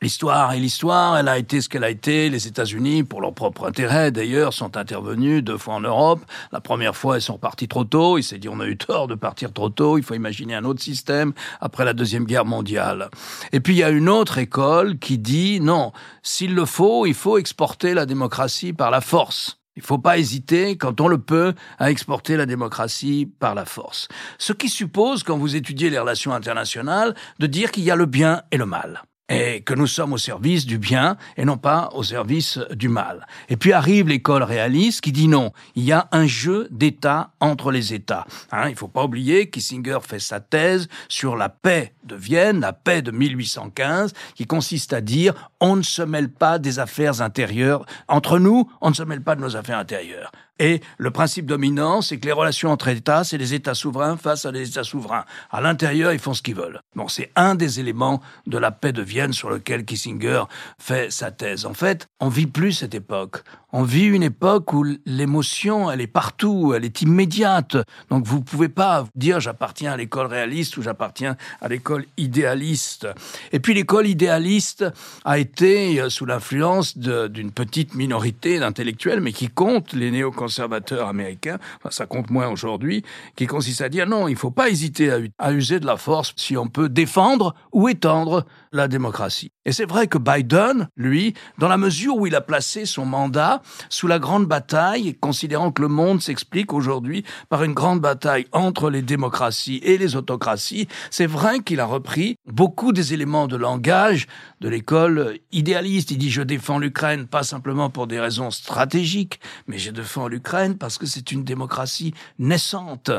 L'histoire 0.00 0.54
est 0.54 0.58
l'histoire, 0.58 1.18
elle 1.18 1.28
a 1.28 1.36
été 1.36 1.60
ce 1.60 1.68
qu'elle 1.68 1.84
a 1.84 1.90
été. 1.90 2.30
Les 2.30 2.46
États-Unis, 2.46 3.04
pour 3.04 3.20
leur 3.20 3.34
propre 3.34 3.68
intérêt 3.68 4.10
d'ailleurs, 4.10 4.54
sont 4.54 4.78
intervenus 4.78 5.44
deux 5.44 5.58
fois 5.58 5.74
en 5.74 5.80
Europe. 5.80 6.24
La 6.52 6.62
première 6.62 6.96
fois, 6.96 7.18
ils 7.18 7.22
sont 7.22 7.36
partis 7.36 7.68
trop 7.68 7.84
tôt. 7.84 8.16
Il 8.16 8.22
s'est 8.22 8.38
dit, 8.38 8.48
on 8.48 8.58
a 8.60 8.66
eu 8.66 8.78
tort 8.78 9.08
de 9.08 9.14
partir 9.14 9.52
trop 9.52 9.68
tôt. 9.68 9.98
Il 9.98 10.04
faut 10.04 10.14
imaginer 10.14 10.54
un 10.54 10.64
autre 10.64 10.82
système 10.82 11.34
après 11.60 11.84
la 11.84 11.92
Deuxième 11.92 12.24
Guerre 12.24 12.46
mondiale. 12.46 13.10
Et 13.52 13.60
puis, 13.60 13.74
il 13.74 13.78
y 13.78 13.84
a 13.84 13.90
une 13.90 14.08
autre 14.08 14.38
école 14.38 14.98
qui 14.98 15.18
dit, 15.18 15.60
non, 15.60 15.92
s'il 16.22 16.54
le 16.54 16.64
faut, 16.64 17.04
il 17.04 17.14
faut 17.14 17.36
exporter 17.36 17.92
la 17.92 18.06
démocratie 18.06 18.72
par 18.72 18.90
la 18.90 19.02
force. 19.02 19.58
Il 19.76 19.80
ne 19.80 19.86
faut 19.86 19.98
pas 19.98 20.18
hésiter, 20.18 20.76
quand 20.76 21.00
on 21.00 21.08
le 21.08 21.18
peut, 21.18 21.54
à 21.78 21.90
exporter 21.90 22.36
la 22.36 22.46
démocratie 22.46 23.30
par 23.38 23.54
la 23.54 23.66
force. 23.66 24.08
Ce 24.38 24.52
qui 24.52 24.68
suppose, 24.68 25.22
quand 25.22 25.36
vous 25.36 25.54
étudiez 25.54 25.90
les 25.90 25.98
relations 25.98 26.32
internationales, 26.32 27.14
de 27.38 27.46
dire 27.46 27.70
qu'il 27.70 27.84
y 27.84 27.90
a 27.90 27.96
le 27.96 28.06
bien 28.06 28.42
et 28.50 28.56
le 28.56 28.66
mal 28.66 29.02
et 29.28 29.62
que 29.62 29.74
nous 29.74 29.86
sommes 29.86 30.12
au 30.12 30.18
service 30.18 30.66
du 30.66 30.78
bien 30.78 31.16
et 31.36 31.44
non 31.44 31.56
pas 31.56 31.90
au 31.94 32.02
service 32.02 32.58
du 32.72 32.88
mal. 32.88 33.26
Et 33.48 33.56
puis 33.56 33.72
arrive 33.72 34.08
l'école 34.08 34.42
réaliste 34.42 35.00
qui 35.00 35.12
dit 35.12 35.28
non, 35.28 35.52
il 35.74 35.84
y 35.84 35.92
a 35.92 36.08
un 36.12 36.26
jeu 36.26 36.68
d'État 36.70 37.30
entre 37.40 37.70
les 37.70 37.94
États. 37.94 38.26
Hein, 38.52 38.68
il 38.68 38.76
faut 38.76 38.88
pas 38.88 39.04
oublier, 39.04 39.50
Kissinger 39.50 39.98
fait 40.02 40.20
sa 40.20 40.40
thèse 40.40 40.88
sur 41.08 41.36
la 41.36 41.48
paix 41.48 41.92
de 42.04 42.14
Vienne, 42.14 42.60
la 42.60 42.72
paix 42.72 43.02
de 43.02 43.10
1815, 43.10 44.12
qui 44.34 44.46
consiste 44.46 44.92
à 44.92 45.00
dire 45.00 45.34
on 45.60 45.76
ne 45.76 45.82
se 45.82 46.02
mêle 46.02 46.30
pas 46.30 46.58
des 46.58 46.78
affaires 46.78 47.20
intérieures. 47.20 47.84
Entre 48.08 48.38
nous, 48.38 48.70
on 48.80 48.90
ne 48.90 48.94
se 48.94 49.02
mêle 49.02 49.22
pas 49.22 49.34
de 49.34 49.40
nos 49.40 49.56
affaires 49.56 49.78
intérieures. 49.78 50.30
Et 50.58 50.80
le 50.96 51.10
principe 51.10 51.46
dominant, 51.46 52.00
c'est 52.00 52.18
que 52.18 52.26
les 52.26 52.32
relations 52.32 52.70
entre 52.70 52.88
États, 52.88 53.24
c'est 53.24 53.38
les 53.38 53.54
États 53.54 53.74
souverains 53.74 54.16
face 54.16 54.46
à 54.46 54.52
des 54.52 54.68
États 54.68 54.84
souverains. 54.84 55.24
À 55.50 55.60
l'intérieur, 55.60 56.12
ils 56.12 56.18
font 56.18 56.34
ce 56.34 56.42
qu'ils 56.42 56.54
veulent. 56.54 56.80
Bon, 56.94 57.08
c'est 57.08 57.30
un 57.36 57.54
des 57.54 57.80
éléments 57.80 58.22
de 58.46 58.58
la 58.58 58.70
paix 58.70 58.92
de 58.92 59.02
Vienne 59.02 59.32
sur 59.32 59.50
lequel 59.50 59.84
Kissinger 59.84 60.44
fait 60.78 61.12
sa 61.12 61.30
thèse. 61.30 61.66
En 61.66 61.74
fait, 61.74 62.08
on 62.20 62.28
vit 62.28 62.46
plus 62.46 62.72
cette 62.72 62.94
époque. 62.94 63.42
On 63.78 63.82
vit 63.82 64.06
une 64.06 64.22
époque 64.22 64.72
où 64.72 64.86
l'émotion, 65.04 65.90
elle 65.90 66.00
est 66.00 66.06
partout, 66.06 66.72
elle 66.74 66.86
est 66.86 67.02
immédiate. 67.02 67.76
Donc 68.08 68.24
vous 68.24 68.40
pouvez 68.40 68.70
pas 68.70 69.04
dire 69.14 69.38
j'appartiens 69.38 69.92
à 69.92 69.98
l'école 69.98 70.28
réaliste 70.28 70.78
ou 70.78 70.82
j'appartiens 70.82 71.36
à 71.60 71.68
l'école 71.68 72.06
idéaliste. 72.16 73.06
Et 73.52 73.60
puis 73.60 73.74
l'école 73.74 74.06
idéaliste 74.06 74.86
a 75.26 75.38
été 75.38 76.00
euh, 76.00 76.08
sous 76.08 76.24
l'influence 76.24 76.96
d'une 76.96 77.50
petite 77.50 77.94
minorité 77.94 78.58
d'intellectuels, 78.58 79.20
mais 79.20 79.34
qui 79.34 79.48
compte 79.48 79.92
les 79.92 80.10
néoconservateurs 80.10 81.08
américains, 81.08 81.58
enfin 81.76 81.90
ça 81.90 82.06
compte 82.06 82.30
moins 82.30 82.48
aujourd'hui, 82.48 83.04
qui 83.36 83.46
consiste 83.46 83.82
à 83.82 83.90
dire 83.90 84.08
non, 84.08 84.26
il 84.26 84.36
faut 84.36 84.50
pas 84.50 84.70
hésiter 84.70 85.28
à 85.38 85.52
user 85.52 85.80
de 85.80 85.86
la 85.86 85.98
force 85.98 86.32
si 86.36 86.56
on 86.56 86.68
peut 86.68 86.88
défendre 86.88 87.54
ou 87.74 87.90
étendre 87.90 88.46
la 88.72 88.88
démocratie. 88.88 89.52
Et 89.66 89.72
c'est 89.72 89.84
vrai 89.84 90.06
que 90.06 90.16
Biden, 90.16 90.88
lui, 90.96 91.34
dans 91.58 91.66
la 91.66 91.76
mesure 91.76 92.16
où 92.16 92.28
il 92.28 92.36
a 92.36 92.40
placé 92.40 92.86
son 92.86 93.04
mandat 93.04 93.62
sous 93.90 94.06
la 94.06 94.20
grande 94.20 94.46
bataille, 94.46 95.16
considérant 95.16 95.72
que 95.72 95.82
le 95.82 95.88
monde 95.88 96.22
s'explique 96.22 96.72
aujourd'hui 96.72 97.24
par 97.48 97.64
une 97.64 97.74
grande 97.74 98.00
bataille 98.00 98.46
entre 98.52 98.90
les 98.90 99.02
démocraties 99.02 99.80
et 99.82 99.98
les 99.98 100.14
autocraties, 100.14 100.86
c'est 101.10 101.26
vrai 101.26 101.58
qu'il 101.58 101.80
a 101.80 101.84
repris 101.84 102.36
beaucoup 102.46 102.92
des 102.92 103.12
éléments 103.12 103.48
de 103.48 103.56
langage 103.56 104.28
de 104.60 104.68
l'école 104.68 105.40
idéaliste. 105.50 106.12
Il 106.12 106.18
dit 106.18 106.30
je 106.30 106.42
défends 106.42 106.78
l'Ukraine 106.78 107.26
pas 107.26 107.42
simplement 107.42 107.90
pour 107.90 108.06
des 108.06 108.20
raisons 108.20 108.52
stratégiques, 108.52 109.40
mais 109.66 109.78
je 109.78 109.90
défends 109.90 110.28
l'Ukraine 110.28 110.78
parce 110.78 110.96
que 110.96 111.06
c'est 111.06 111.32
une 111.32 111.42
démocratie 111.42 112.14
naissante. 112.38 113.10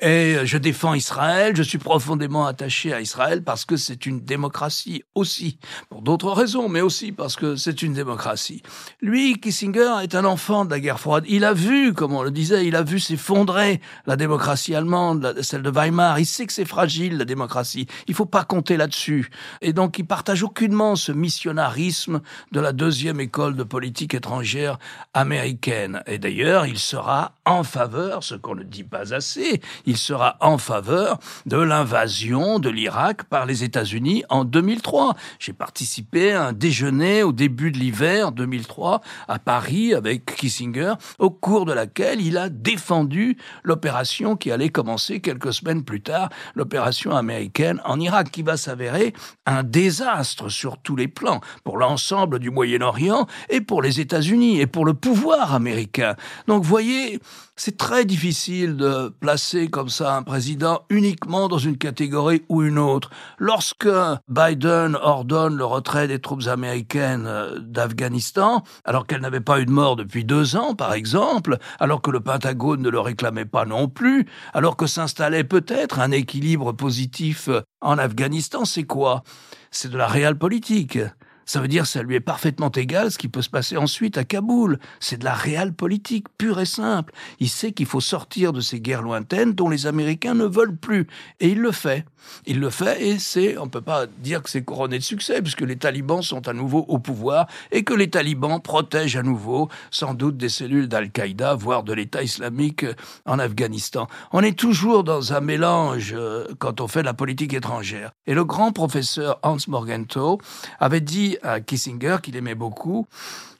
Et 0.00 0.36
je 0.44 0.58
défends 0.58 0.92
Israël, 0.92 1.56
je 1.56 1.62
suis 1.62 1.78
profondément 1.78 2.46
attaché 2.46 2.92
à 2.92 3.00
Israël 3.00 3.42
parce 3.42 3.64
que 3.64 3.76
c'est 3.76 4.04
une 4.04 4.20
démocratie 4.20 5.02
aussi, 5.14 5.58
pour 5.88 6.02
d'autres 6.02 6.32
raisons, 6.32 6.68
mais 6.68 6.82
aussi 6.82 7.12
parce 7.12 7.36
que 7.36 7.56
c'est 7.56 7.80
une 7.82 7.94
démocratie. 7.94 8.62
Lui, 9.00 9.40
Kissinger, 9.40 10.02
est 10.02 10.14
un 10.14 10.24
enfant 10.26 10.66
de 10.66 10.70
la 10.70 10.80
guerre 10.80 11.00
froide. 11.00 11.24
Il 11.28 11.44
a 11.44 11.54
vu, 11.54 11.94
comme 11.94 12.12
on 12.12 12.22
le 12.22 12.30
disait, 12.30 12.66
il 12.66 12.76
a 12.76 12.82
vu 12.82 13.00
s'effondrer 13.00 13.80
la 14.06 14.16
démocratie 14.16 14.74
allemande, 14.74 15.34
celle 15.40 15.62
de 15.62 15.70
Weimar. 15.70 16.18
Il 16.18 16.26
sait 16.26 16.46
que 16.46 16.52
c'est 16.52 16.66
fragile, 16.66 17.16
la 17.16 17.24
démocratie. 17.24 17.86
Il 18.06 18.14
faut 18.14 18.26
pas 18.26 18.44
compter 18.44 18.76
là-dessus. 18.76 19.30
Et 19.62 19.72
donc, 19.72 19.98
il 19.98 20.06
partage 20.06 20.42
aucunement 20.42 20.96
ce 20.96 21.12
missionnarisme 21.12 22.20
de 22.52 22.60
la 22.60 22.72
deuxième 22.72 23.20
école 23.20 23.56
de 23.56 23.62
politique 23.62 24.12
étrangère 24.12 24.78
américaine. 25.14 26.02
Et 26.06 26.18
d'ailleurs, 26.18 26.66
il 26.66 26.78
sera 26.78 27.35
en 27.46 27.62
faveur, 27.62 28.24
ce 28.24 28.34
qu'on 28.34 28.56
ne 28.56 28.64
dit 28.64 28.84
pas 28.84 29.14
assez, 29.14 29.60
il 29.86 29.96
sera 29.96 30.36
en 30.40 30.58
faveur 30.58 31.18
de 31.46 31.56
l'invasion 31.56 32.58
de 32.58 32.68
l'Irak 32.68 33.24
par 33.24 33.46
les 33.46 33.62
États-Unis 33.62 34.24
en 34.28 34.44
2003. 34.44 35.14
J'ai 35.38 35.52
participé 35.52 36.32
à 36.32 36.46
un 36.46 36.52
déjeuner 36.52 37.22
au 37.22 37.32
début 37.32 37.70
de 37.70 37.78
l'hiver 37.78 38.32
2003 38.32 39.00
à 39.28 39.38
Paris 39.38 39.94
avec 39.94 40.26
Kissinger, 40.36 40.94
au 41.20 41.30
cours 41.30 41.64
de 41.64 41.72
laquelle 41.72 42.20
il 42.20 42.36
a 42.36 42.48
défendu 42.48 43.36
l'opération 43.62 44.36
qui 44.36 44.50
allait 44.50 44.70
commencer 44.70 45.20
quelques 45.20 45.54
semaines 45.54 45.84
plus 45.84 46.02
tard, 46.02 46.30
l'opération 46.56 47.12
américaine 47.12 47.80
en 47.84 48.00
Irak, 48.00 48.32
qui 48.32 48.42
va 48.42 48.56
s'avérer 48.56 49.14
un 49.46 49.62
désastre 49.62 50.48
sur 50.48 50.78
tous 50.78 50.96
les 50.96 51.08
plans, 51.08 51.40
pour 51.62 51.78
l'ensemble 51.78 52.40
du 52.40 52.50
Moyen-Orient 52.50 53.26
et 53.48 53.60
pour 53.60 53.82
les 53.82 54.00
États-Unis 54.00 54.60
et 54.60 54.66
pour 54.66 54.84
le 54.84 54.94
pouvoir 54.94 55.54
américain. 55.54 56.16
Donc, 56.48 56.64
voyez, 56.64 57.20
c'est 57.56 57.78
très 57.78 58.04
difficile 58.04 58.76
de 58.76 59.08
placer 59.08 59.68
comme 59.68 59.88
ça 59.88 60.14
un 60.14 60.22
président 60.22 60.82
uniquement 60.90 61.48
dans 61.48 61.58
une 61.58 61.78
catégorie 61.78 62.42
ou 62.48 62.62
une 62.62 62.78
autre. 62.78 63.10
Lorsque 63.38 63.88
Biden 64.28 64.96
ordonne 65.00 65.56
le 65.56 65.64
retrait 65.64 66.06
des 66.06 66.18
troupes 66.18 66.46
américaines 66.48 67.26
euh, 67.26 67.58
d'Afghanistan, 67.58 68.62
alors 68.84 69.06
qu'elles 69.06 69.22
n'avaient 69.22 69.40
pas 69.40 69.60
eu 69.60 69.66
de 69.66 69.70
mort 69.70 69.96
depuis 69.96 70.24
deux 70.24 70.56
ans, 70.56 70.74
par 70.74 70.92
exemple, 70.92 71.58
alors 71.80 72.02
que 72.02 72.10
le 72.10 72.20
Pentagone 72.20 72.82
ne 72.82 72.90
le 72.90 73.00
réclamait 73.00 73.46
pas 73.46 73.64
non 73.64 73.88
plus, 73.88 74.26
alors 74.52 74.76
que 74.76 74.86
s'installait 74.86 75.44
peut-être 75.44 75.98
un 75.98 76.10
équilibre 76.10 76.72
positif 76.72 77.48
en 77.80 77.98
Afghanistan, 77.98 78.64
c'est 78.64 78.84
quoi? 78.84 79.22
C'est 79.70 79.90
de 79.90 79.96
la 79.96 80.06
réelle 80.06 80.38
politique. 80.38 80.98
Ça 81.46 81.60
veut 81.60 81.68
dire 81.68 81.86
ça 81.86 82.02
lui 82.02 82.16
est 82.16 82.20
parfaitement 82.20 82.70
égal 82.70 83.10
ce 83.10 83.18
qui 83.18 83.28
peut 83.28 83.42
se 83.42 83.48
passer 83.48 83.76
ensuite 83.76 84.18
à 84.18 84.24
Kaboul. 84.24 84.78
C'est 85.00 85.18
de 85.18 85.24
la 85.24 85.32
réelle 85.32 85.72
politique, 85.72 86.26
pure 86.36 86.60
et 86.60 86.66
simple. 86.66 87.12
Il 87.40 87.48
sait 87.48 87.72
qu'il 87.72 87.86
faut 87.86 88.00
sortir 88.00 88.52
de 88.52 88.60
ces 88.60 88.80
guerres 88.80 89.02
lointaines 89.02 89.52
dont 89.52 89.68
les 89.68 89.86
Américains 89.86 90.34
ne 90.34 90.44
veulent 90.44 90.76
plus. 90.76 91.06
Et 91.40 91.48
il 91.48 91.60
le 91.60 91.72
fait. 91.72 92.04
Il 92.46 92.58
le 92.58 92.70
fait 92.70 93.00
et 93.00 93.18
c'est, 93.20 93.56
on 93.58 93.68
peut 93.68 93.80
pas 93.80 94.06
dire 94.06 94.42
que 94.42 94.50
c'est 94.50 94.64
couronné 94.64 94.98
de 94.98 95.04
succès 95.04 95.40
puisque 95.40 95.60
les 95.60 95.76
talibans 95.76 96.22
sont 96.22 96.48
à 96.48 96.52
nouveau 96.52 96.84
au 96.88 96.98
pouvoir 96.98 97.46
et 97.70 97.84
que 97.84 97.94
les 97.94 98.10
talibans 98.10 98.60
protègent 98.60 99.16
à 99.16 99.22
nouveau 99.22 99.68
sans 99.92 100.14
doute 100.14 100.36
des 100.36 100.48
cellules 100.48 100.88
d'Al-Qaïda, 100.88 101.54
voire 101.54 101.84
de 101.84 101.92
l'État 101.92 102.24
islamique 102.24 102.84
en 103.24 103.38
Afghanistan. 103.38 104.08
On 104.32 104.40
est 104.40 104.58
toujours 104.58 105.04
dans 105.04 105.32
un 105.32 105.40
mélange 105.40 106.14
euh, 106.16 106.46
quand 106.58 106.80
on 106.80 106.88
fait 106.88 107.04
la 107.04 107.14
politique 107.14 107.54
étrangère. 107.54 108.10
Et 108.26 108.34
le 108.34 108.44
grand 108.44 108.72
professeur 108.72 109.38
Hans 109.42 109.56
Morgenthau 109.68 110.38
avait 110.80 111.00
dit 111.00 111.35
à 111.42 111.60
Kissinger 111.60 112.18
qu'il 112.22 112.36
aimait 112.36 112.54
beaucoup, 112.54 113.06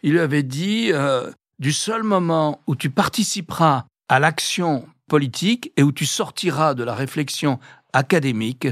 il 0.02 0.12
lui 0.12 0.20
avait 0.20 0.42
dit 0.42 0.90
euh, 0.92 1.30
du 1.58 1.72
seul 1.72 2.02
moment 2.02 2.60
où 2.66 2.76
tu 2.76 2.90
participeras 2.90 3.86
à 4.08 4.18
l'action 4.18 4.86
politique 5.08 5.72
et 5.76 5.82
où 5.82 5.92
tu 5.92 6.06
sortiras 6.06 6.74
de 6.74 6.84
la 6.84 6.94
réflexion 6.94 7.58
académique, 7.92 8.68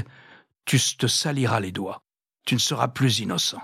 tu 0.65 0.79
te 0.97 1.07
saliras 1.07 1.59
les 1.59 1.71
doigts. 1.71 2.01
Tu 2.45 2.55
ne 2.55 2.59
seras 2.59 2.87
plus 2.87 3.19
innocent. 3.19 3.61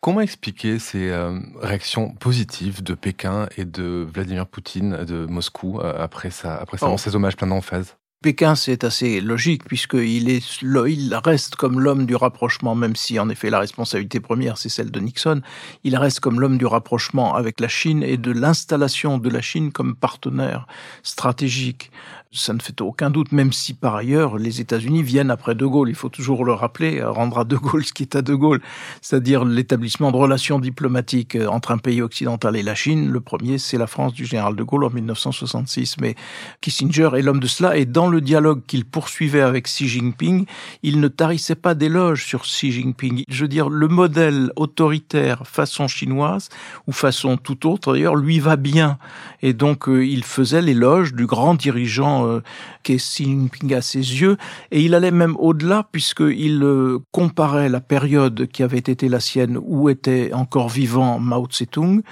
Comment 0.00 0.20
expliquer 0.20 0.78
ces 0.78 1.08
euh, 1.08 1.38
réactions 1.60 2.10
positives 2.14 2.82
de 2.82 2.94
Pékin 2.94 3.48
et 3.56 3.64
de 3.64 4.06
Vladimir 4.12 4.46
Poutine 4.46 5.04
de 5.04 5.24
Moscou 5.24 5.80
euh, 5.80 5.94
après, 5.98 6.30
ça, 6.30 6.56
après 6.56 6.76
ces 6.98 7.16
hommages 7.16 7.36
plein 7.36 7.46
d'emphase? 7.46 7.96
Pékin, 8.24 8.54
c'est 8.54 8.84
assez 8.84 9.20
logique 9.20 9.64
puisqu'il 9.64 10.30
est, 10.30 10.62
il 10.62 11.20
reste 11.22 11.56
comme 11.56 11.78
l'homme 11.78 12.06
du 12.06 12.16
rapprochement, 12.16 12.74
même 12.74 12.96
si 12.96 13.18
en 13.20 13.28
effet 13.28 13.50
la 13.50 13.58
responsabilité 13.58 14.18
première 14.18 14.56
c'est 14.56 14.70
celle 14.70 14.90
de 14.90 14.98
Nixon. 14.98 15.42
Il 15.82 15.94
reste 15.94 16.20
comme 16.20 16.40
l'homme 16.40 16.56
du 16.56 16.64
rapprochement 16.64 17.34
avec 17.34 17.60
la 17.60 17.68
Chine 17.68 18.02
et 18.02 18.16
de 18.16 18.32
l'installation 18.32 19.18
de 19.18 19.28
la 19.28 19.42
Chine 19.42 19.72
comme 19.72 19.94
partenaire 19.94 20.66
stratégique 21.02 21.90
ça 22.34 22.52
ne 22.52 22.60
fait 22.60 22.80
aucun 22.80 23.10
doute, 23.10 23.32
même 23.32 23.52
si 23.52 23.74
par 23.74 23.94
ailleurs 23.94 24.36
les 24.38 24.60
États-Unis 24.60 25.02
viennent 25.02 25.30
après 25.30 25.54
De 25.54 25.64
Gaulle. 25.64 25.88
Il 25.88 25.94
faut 25.94 26.08
toujours 26.08 26.44
le 26.44 26.52
rappeler, 26.52 27.02
rendre 27.02 27.38
à 27.38 27.44
De 27.44 27.56
Gaulle 27.56 27.84
ce 27.84 27.92
qui 27.92 28.02
est 28.02 28.16
à 28.16 28.22
De 28.22 28.34
Gaulle, 28.34 28.60
c'est-à-dire 29.00 29.44
l'établissement 29.44 30.10
de 30.10 30.16
relations 30.16 30.58
diplomatiques 30.58 31.38
entre 31.48 31.70
un 31.70 31.78
pays 31.78 32.02
occidental 32.02 32.56
et 32.56 32.62
la 32.62 32.74
Chine. 32.74 33.10
Le 33.10 33.20
premier, 33.20 33.58
c'est 33.58 33.78
la 33.78 33.86
France 33.86 34.12
du 34.12 34.26
général 34.26 34.56
De 34.56 34.62
Gaulle 34.62 34.84
en 34.84 34.90
1966. 34.90 35.96
Mais 36.00 36.14
Kissinger 36.60 37.10
est 37.16 37.22
l'homme 37.22 37.40
de 37.40 37.46
cela, 37.46 37.76
et 37.76 37.86
dans 37.86 38.08
le 38.08 38.20
dialogue 38.20 38.62
qu'il 38.66 38.84
poursuivait 38.84 39.40
avec 39.40 39.66
Xi 39.66 39.88
Jinping, 39.88 40.46
il 40.82 41.00
ne 41.00 41.08
tarissait 41.08 41.54
pas 41.54 41.74
d'éloges 41.74 42.24
sur 42.24 42.42
Xi 42.42 42.72
Jinping. 42.72 43.24
Je 43.28 43.42
veux 43.42 43.48
dire, 43.48 43.68
le 43.68 43.88
modèle 43.88 44.50
autoritaire 44.56 45.46
façon 45.46 45.88
chinoise, 45.88 46.48
ou 46.86 46.92
façon 46.92 47.36
tout 47.36 47.68
autre 47.68 47.92
d'ailleurs, 47.92 48.16
lui 48.16 48.40
va 48.40 48.56
bien. 48.56 48.98
Et 49.42 49.52
donc, 49.52 49.88
euh, 49.88 50.04
il 50.04 50.24
faisait 50.24 50.62
l'éloge 50.62 51.14
du 51.14 51.26
grand 51.26 51.54
dirigeant 51.54 52.23
euh, 52.24 52.42
qu'est 52.82 52.96
Xi 52.96 53.24
Jinping 53.24 53.74
à 53.74 53.82
ses 53.82 53.98
yeux, 53.98 54.36
et 54.70 54.80
il 54.80 54.94
allait 54.94 55.10
même 55.10 55.36
au-delà 55.38 55.88
puisqu'il 55.90 56.62
euh, 56.62 56.98
comparait 57.12 57.68
la 57.68 57.80
période 57.80 58.46
qui 58.46 58.62
avait 58.62 58.78
été 58.78 59.08
la 59.08 59.20
sienne 59.20 59.58
où 59.60 59.88
était 59.88 60.32
encore 60.32 60.68
vivant 60.68 61.18
Mao 61.18 61.46
Tse-tung 61.46 62.02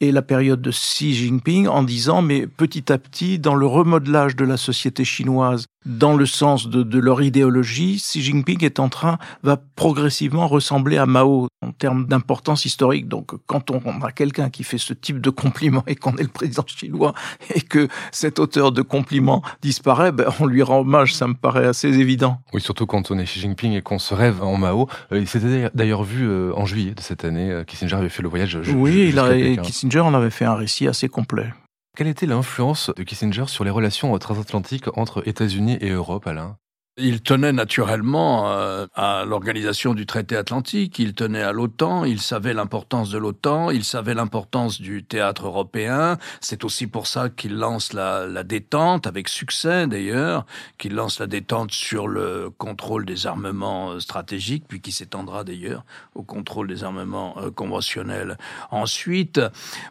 et 0.00 0.12
la 0.12 0.22
période 0.22 0.60
de 0.60 0.70
Xi 0.70 1.14
Jinping 1.14 1.68
en 1.68 1.82
disant 1.82 2.22
mais 2.22 2.46
petit 2.46 2.92
à 2.92 2.98
petit 2.98 3.38
dans 3.38 3.54
le 3.54 3.66
remodelage 3.66 4.36
de 4.36 4.44
la 4.44 4.56
société 4.56 5.04
chinoise 5.04 5.66
dans 5.86 6.16
le 6.16 6.26
sens 6.26 6.68
de, 6.68 6.82
de, 6.82 6.98
leur 6.98 7.22
idéologie, 7.22 7.96
Xi 7.96 8.20
Jinping 8.20 8.64
est 8.64 8.80
en 8.80 8.88
train, 8.88 9.18
va 9.44 9.56
progressivement 9.76 10.48
ressembler 10.48 10.98
à 10.98 11.06
Mao 11.06 11.46
en 11.62 11.70
termes 11.70 12.06
d'importance 12.06 12.64
historique. 12.64 13.08
Donc, 13.08 13.30
quand 13.46 13.70
on 13.70 13.80
a 14.02 14.10
quelqu'un 14.10 14.50
qui 14.50 14.64
fait 14.64 14.78
ce 14.78 14.92
type 14.92 15.20
de 15.20 15.30
compliment 15.30 15.84
et 15.86 15.94
qu'on 15.94 16.16
est 16.16 16.24
le 16.24 16.28
président 16.28 16.64
chinois 16.66 17.14
et 17.54 17.60
que 17.60 17.88
cet 18.10 18.40
auteur 18.40 18.72
de 18.72 18.82
compliments 18.82 19.42
disparaît, 19.62 20.10
ben, 20.10 20.26
on 20.40 20.46
lui 20.46 20.62
rend 20.62 20.80
hommage, 20.80 21.14
ça 21.14 21.28
me 21.28 21.34
paraît 21.34 21.66
assez 21.66 21.88
évident. 21.88 22.40
Oui, 22.52 22.60
surtout 22.60 22.86
quand 22.86 23.10
on 23.12 23.18
est 23.18 23.24
Xi 23.24 23.40
Jinping 23.40 23.72
et 23.72 23.82
qu'on 23.82 24.00
se 24.00 24.12
rêve 24.12 24.42
en 24.42 24.56
Mao. 24.56 24.88
Euh, 25.12 25.20
il 25.20 25.28
s'était 25.28 25.70
d'ailleurs 25.74 26.02
vu 26.02 26.28
euh, 26.28 26.52
en 26.56 26.66
juillet 26.66 26.92
de 26.92 27.00
cette 27.00 27.24
année. 27.24 27.52
Euh, 27.52 27.64
Kissinger 27.64 27.96
avait 27.96 28.08
fait 28.08 28.22
le 28.22 28.28
voyage. 28.28 28.58
Oui, 28.74 29.06
il 29.10 29.18
a, 29.20 29.56
Kissinger 29.62 29.85
en 29.94 30.14
avait 30.14 30.30
fait 30.30 30.44
un 30.44 30.54
récit 30.54 30.88
assez 30.88 31.08
complet. 31.08 31.52
Quelle 31.96 32.08
était 32.08 32.26
l'influence 32.26 32.90
de 32.96 33.02
Kissinger 33.02 33.46
sur 33.46 33.64
les 33.64 33.70
relations 33.70 34.16
transatlantiques 34.18 34.88
entre 34.98 35.26
États-Unis 35.26 35.78
et 35.80 35.90
Europe, 35.90 36.26
Alain? 36.26 36.58
Il 36.98 37.20
tenait 37.20 37.52
naturellement 37.52 38.50
euh, 38.50 38.86
à 38.94 39.26
l'organisation 39.26 39.92
du 39.92 40.06
traité 40.06 40.34
atlantique, 40.34 40.98
il 40.98 41.12
tenait 41.12 41.42
à 41.42 41.52
l'OTAN, 41.52 42.04
il 42.04 42.22
savait 42.22 42.54
l'importance 42.54 43.10
de 43.10 43.18
l'OTAN, 43.18 43.70
il 43.70 43.84
savait 43.84 44.14
l'importance 44.14 44.80
du 44.80 45.04
théâtre 45.04 45.46
européen. 45.46 46.16
C'est 46.40 46.64
aussi 46.64 46.86
pour 46.86 47.06
ça 47.06 47.28
qu'il 47.28 47.56
lance 47.56 47.92
la, 47.92 48.42
détente, 48.44 49.06
avec 49.06 49.28
succès 49.28 49.86
d'ailleurs, 49.86 50.46
qu'il 50.78 50.94
lance 50.94 51.18
la 51.18 51.26
détente 51.26 51.72
sur 51.72 52.08
le 52.08 52.48
contrôle 52.56 53.04
des 53.04 53.26
armements 53.26 53.90
euh, 53.90 54.00
stratégiques, 54.00 54.64
puis 54.66 54.80
qui 54.80 54.92
s'étendra 54.92 55.44
d'ailleurs 55.44 55.84
au 56.14 56.22
contrôle 56.22 56.66
des 56.66 56.82
armements 56.82 57.36
euh, 57.38 57.50
conventionnels. 57.50 58.38
Ensuite, 58.70 59.38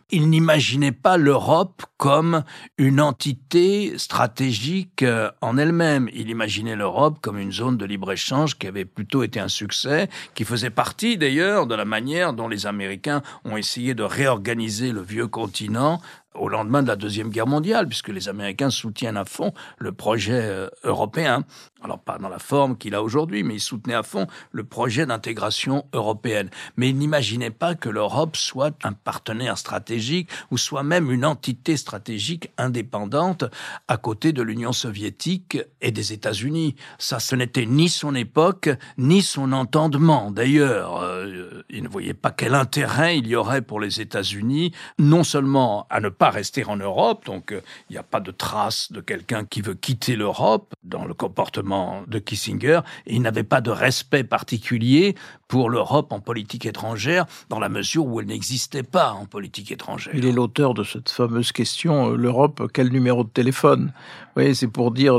il 0.10 0.28
n'imaginait 0.32 0.91
pas 0.91 1.18
l'Europe 1.18 1.84
comme 1.98 2.44
une 2.80 3.00
entité 3.00 3.96
stratégique 4.00 5.06
en 5.41 5.58
elle-même. 5.58 6.10
Il 6.12 6.30
imaginait 6.30 6.76
l'Europe 6.76 6.95
comme 7.22 7.38
une 7.38 7.52
zone 7.52 7.78
de 7.78 7.86
libre-échange 7.86 8.58
qui 8.58 8.68
avait 8.68 8.86
plutôt 8.86 9.24
été 9.24 9.40
un 9.40 9.48
succès, 9.48 10.10
qui 10.34 10.46
faisait 10.46 10.70
partie 10.70 11.18
d'ailleurs 11.18 11.68
de 11.68 11.76
la 11.76 11.86
manière 11.86 12.34
dont 12.34 12.48
les 12.48 12.66
Américains 12.66 13.22
ont 13.44 13.58
essayé 13.58 13.94
de 13.94 14.04
réorganiser 14.04 14.92
le 14.92 15.02
vieux 15.02 15.28
continent 15.28 16.02
au 16.34 16.50
lendemain 16.50 16.84
de 16.84 16.88
la 16.88 16.96
Deuxième 16.96 17.30
Guerre 17.30 17.48
mondiale, 17.48 17.88
puisque 17.88 18.10
les 18.10 18.30
Américains 18.30 18.70
soutiennent 18.70 19.18
à 19.18 19.26
fond 19.26 19.54
le 19.78 19.92
projet 19.92 20.42
euh, 20.42 20.70
européen. 20.84 21.44
Alors 21.86 22.00
pas 22.00 22.17
dans 22.17 22.30
la 22.30 22.39
forme 22.39 22.80
qu'il 22.80 22.95
a 22.95 23.04
aujourd'hui, 23.04 23.43
mais 23.43 23.54
il 23.54 23.60
soutenait 23.60 23.93
à 23.93 24.02
fond 24.02 24.26
le 24.52 24.63
projet 24.63 25.06
d'intégration 25.06 25.86
européenne. 25.93 26.50
Mais 26.78 26.89
il 26.89 26.98
n'imaginait 26.98 27.52
pas 27.52 27.76
que 27.76 27.89
l'Europe 27.89 28.38
soit 28.38 28.76
un 28.84 28.93
partenaire 28.93 29.56
stratégique 29.56 30.32
ou 30.50 30.58
soit 30.58 30.82
même 30.82 31.12
une 31.12 31.24
entité 31.24 31.78
stratégique 31.78 32.50
indépendante 32.58 33.43
à 33.88 33.98
côté 33.98 34.34
de 34.34 34.41
l'Union 34.41 34.74
soviétique 34.74 35.60
et 35.80 35.91
des 35.91 36.12
États-Unis. 36.12 36.76
Ça, 36.98 37.19
ce 37.19 37.36
n'était 37.36 37.67
ni 37.67 37.88
son 37.88 38.15
époque, 38.15 38.67
ni 38.98 39.21
son 39.21 39.52
entendement. 39.52 40.32
D'ailleurs, 40.32 41.04
euh, 41.04 41.62
il 41.69 41.84
ne 41.84 41.88
voyait 41.88 42.15
pas 42.15 42.32
quel 42.32 42.56
intérêt 42.56 43.19
il 43.19 43.28
y 43.28 43.36
aurait 43.36 43.62
pour 43.62 43.80
les 43.80 44.02
États-Unis, 44.02 44.71
non 44.98 45.24
seulement 45.24 45.86
à 45.91 46.00
ne 46.00 46.10
pas 46.10 46.32
rester 46.32 46.65
en 46.65 46.78
Europe, 46.78 47.26
donc 47.26 47.52
euh, 47.52 47.62
il 47.91 47.93
n'y 47.93 48.00
a 48.00 48.04
pas 48.04 48.21
de 48.21 48.32
trace 48.32 48.91
de 48.91 49.02
quelqu'un 49.02 49.45
qui 49.45 49.62
veut 49.62 49.76
quitter 49.76 50.15
l'Europe 50.15 50.74
dans 50.84 51.06
le 51.06 51.13
comportement 51.13 51.75
de 52.08 52.20
Kissinger, 52.20 52.82
et 53.08 53.16
il 53.16 53.22
n'avait 53.22 53.44
pas 53.44 53.62
de 53.62 53.72
respect 53.72 54.24
particulier 54.24 55.16
pour 55.48 55.70
l'Europe 55.70 56.12
en 56.12 56.20
politique 56.20 56.66
étrangère, 56.66 57.26
dans 57.50 57.60
la 57.60 57.70
mesure 57.70 58.06
où 58.06 58.20
elle 58.20 58.28
n'existait 58.28 58.84
pas 58.84 59.12
en 59.12 59.26
politique 59.26 59.72
étrangère. 59.72 60.14
Il 60.16 60.26
est 60.26 60.32
l'auteur 60.32 60.74
de 60.74 60.84
cette 60.84 61.10
fameuse 61.10 61.52
question, 61.52 62.12
euh, 62.12 62.16
l'Europe, 62.16 62.70
quel 62.74 62.90
numéro 62.90 63.24
de 63.24 63.30
téléphone? 63.30 63.92
Oui, 64.36 64.54
c'est 64.54 64.68
pour 64.68 64.92
dire 64.92 65.18